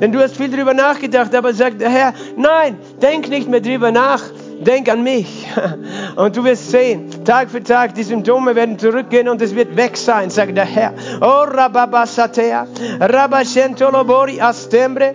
[0.00, 3.92] Denn du hast viel drüber nachgedacht, aber sagt der Herr, nein, denk nicht mehr drüber
[3.92, 4.22] nach.
[4.64, 5.48] Denk an mich.
[6.16, 9.96] Und du wirst sehen, Tag für Tag, die Symptome werden zurückgehen und es wird weg
[9.96, 10.92] sein, sagt der Herr.
[11.20, 12.66] Oh, Rababasatea,
[13.00, 15.14] Rabashentolobori Astembre,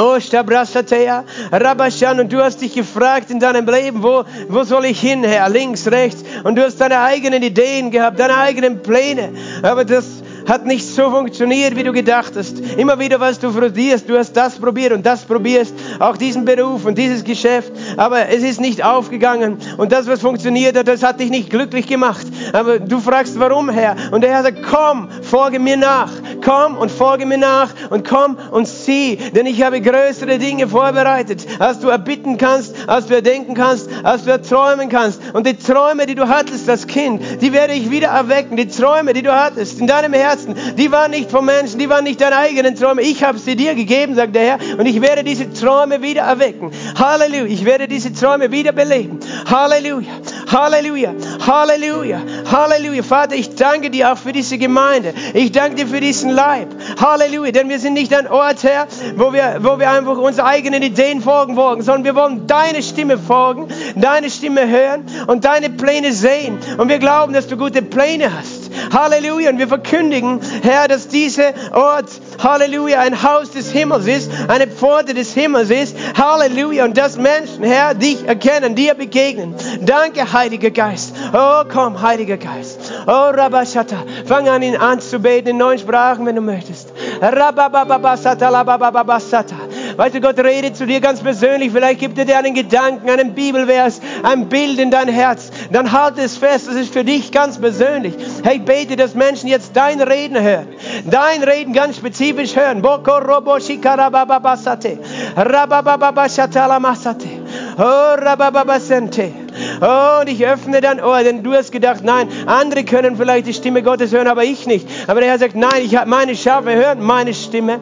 [0.00, 5.00] Oh, Stabrasatea, Rabashan, und du hast dich gefragt in deinem Leben, wo, wo soll ich
[5.00, 5.48] hin, Herr?
[5.48, 6.22] Links, rechts.
[6.44, 9.32] Und du hast deine eigenen Ideen gehabt, deine eigenen Pläne.
[9.62, 10.04] Aber das,
[10.48, 12.58] hat nicht so funktioniert, wie du gedacht hast.
[12.58, 16.86] Immer wieder, was du probierst, du hast das probiert und das probierst, auch diesen Beruf
[16.86, 19.58] und dieses Geschäft, aber es ist nicht aufgegangen.
[19.76, 22.26] Und das, was funktioniert hat, das hat dich nicht glücklich gemacht.
[22.52, 23.96] Aber du fragst, warum, Herr?
[24.10, 26.10] Und der Herr sagt, komm, folge mir nach.
[26.42, 31.46] Komm und folge mir nach und komm und sieh, denn ich habe größere Dinge vorbereitet,
[31.58, 35.20] als du erbitten kannst, als du erdenken kannst, als du erträumen kannst.
[35.34, 38.56] Und die Träume, die du hattest als Kind, die werde ich wieder erwecken.
[38.56, 41.88] Die Träume, die du hattest in deinem Herzen, Herzen, die waren nicht vom Menschen, die
[41.88, 43.02] waren nicht deine eigenen Träume.
[43.02, 46.70] Ich habe sie dir gegeben, sagt der Herr, und ich werde diese Träume wieder erwecken.
[46.98, 47.46] Halleluja.
[47.46, 49.18] Ich werde diese Träume wieder beleben.
[49.50, 50.08] Halleluja.
[50.50, 51.14] Halleluja.
[51.46, 52.20] Halleluja.
[52.50, 53.02] Halleluja.
[53.02, 55.14] Vater, ich danke dir auch für diese Gemeinde.
[55.34, 56.68] Ich danke dir für diesen Leib.
[57.00, 57.52] Halleluja.
[57.52, 58.86] Denn wir sind nicht ein Ort, Herr,
[59.16, 63.18] wo wir, wo wir einfach unsere eigenen Ideen folgen wollen, sondern wir wollen deine Stimme
[63.18, 66.58] folgen, deine Stimme hören und deine Pläne sehen.
[66.76, 68.57] Und wir glauben, dass du gute Pläne hast.
[68.92, 69.50] Halleluja.
[69.50, 72.08] Und wir verkündigen, Herr, dass dieser Ort,
[72.42, 75.96] Halleluja, ein Haus des Himmels ist, eine Pforte des Himmels ist.
[76.16, 76.84] Halleluja.
[76.84, 79.54] Und dass Menschen, Herr, dich erkennen, dir begegnen.
[79.80, 81.14] Danke, Heiliger Geist.
[81.32, 82.80] Oh, komm, Heiliger Geist.
[83.06, 84.04] Oh, Rabashata.
[84.26, 86.92] Fang an, ihn anzubeten in neuen Sprachen, wenn du möchtest.
[87.20, 89.56] Rabababasata, labababasata.
[89.98, 91.72] Weißt du, Gott redet zu dir ganz persönlich.
[91.72, 95.50] Vielleicht gibt er dir einen Gedanken, einen Bibelvers, ein Bild in dein Herz.
[95.72, 96.68] Dann halte es fest.
[96.68, 98.14] Das ist für dich ganz persönlich.
[98.44, 100.68] Hey, bete, dass Menschen jetzt dein Reden hören.
[101.10, 102.80] Dein Reden ganz spezifisch hören.
[102.80, 105.00] Boko robo shikarabababasate.
[105.34, 107.28] Rababababashatalamasate.
[107.76, 109.32] Oh, rabababasente.
[109.80, 113.54] Oh, und ich öffne dein Ohr, denn du hast gedacht, nein, andere können vielleicht die
[113.54, 114.86] Stimme Gottes hören, aber ich nicht.
[115.08, 117.80] Aber der Herr sagt, nein, ich habe meine Schafe hören meine Stimme.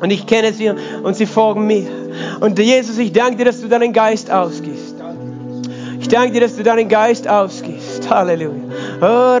[0.00, 0.70] Und ich kenne sie
[1.02, 1.86] und sie folgen mir.
[2.40, 4.94] Und Jesus, ich danke dir, dass du deinen Geist ausgibst.
[6.00, 8.08] Ich danke dir, dass du deinen Geist ausgibst.
[8.08, 8.50] Halleluja.
[9.02, 9.38] Oh,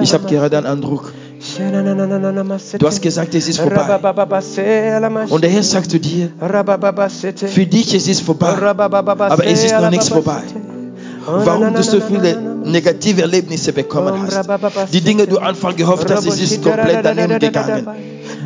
[0.00, 1.12] ich habe gerade einen Eindruck.
[2.78, 4.00] Du hast gesagt, es ist vorbei.
[5.28, 6.30] Und der Herr sagt zu dir,
[7.36, 10.42] für dich es ist vorbei, aber es ist noch nichts vorbei.
[11.26, 14.48] Warum du so viele negative Erlebnisse bekommen hast.
[14.92, 17.86] Die Dinge, die du Anfang gehofft hast, es ist komplett daneben gegangen.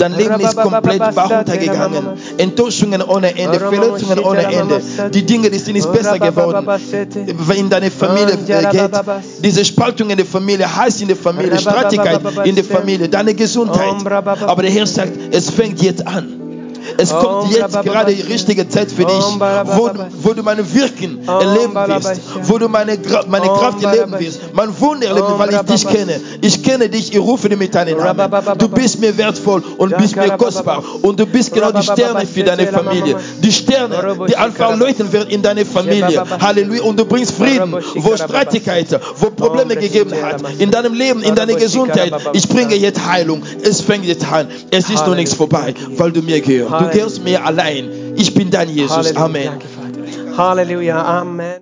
[0.03, 2.05] Dein Leben ist komplett runtergegangen.
[2.37, 4.81] Enttäuschungen ohne Ende, Verletzungen ohne Ende.
[5.15, 6.67] Die Dinge, die sind nicht besser geworden.
[6.67, 8.91] Wenn in deine Familie geht,
[9.45, 13.95] diese Spaltung in der Familie, Hass in der Familie, Streitigkeit in der Familie, deine Gesundheit.
[14.43, 16.52] Aber der Herr sagt, es fängt jetzt an.
[16.97, 19.91] Es kommt jetzt gerade die richtige Zeit für dich, wo,
[20.23, 25.09] wo du meine Wirken erleben wirst, wo du meine, meine Kraft erleben wirst, mein Wunder
[25.09, 26.21] erleben, weil ich dich kenne.
[26.41, 28.31] Ich kenne dich, ich rufe dich mit deinem Namen.
[28.59, 32.43] Du bist mir wertvoll und bist mir kostbar und du bist genau die Sterne für
[32.43, 33.17] deine Familie.
[33.43, 36.23] Die Sterne, die einfach leuchten werden in deine Familie.
[36.41, 36.83] Halleluja.
[36.83, 41.55] Und du bringst Frieden, wo Streitigkeit, wo Probleme gegeben hat, in deinem Leben, in deiner
[41.55, 42.13] Gesundheit.
[42.33, 43.43] Ich bringe jetzt Heilung.
[43.63, 44.49] Es fängt jetzt an.
[44.71, 46.72] Es ist noch nichts vorbei, weil du mir gehörst.
[46.79, 48.15] Du gehörst mir allein.
[48.17, 49.17] Ich bin dein Jesus.
[49.17, 49.61] Amen.
[50.37, 51.03] Halleluja.
[51.03, 51.61] Amen.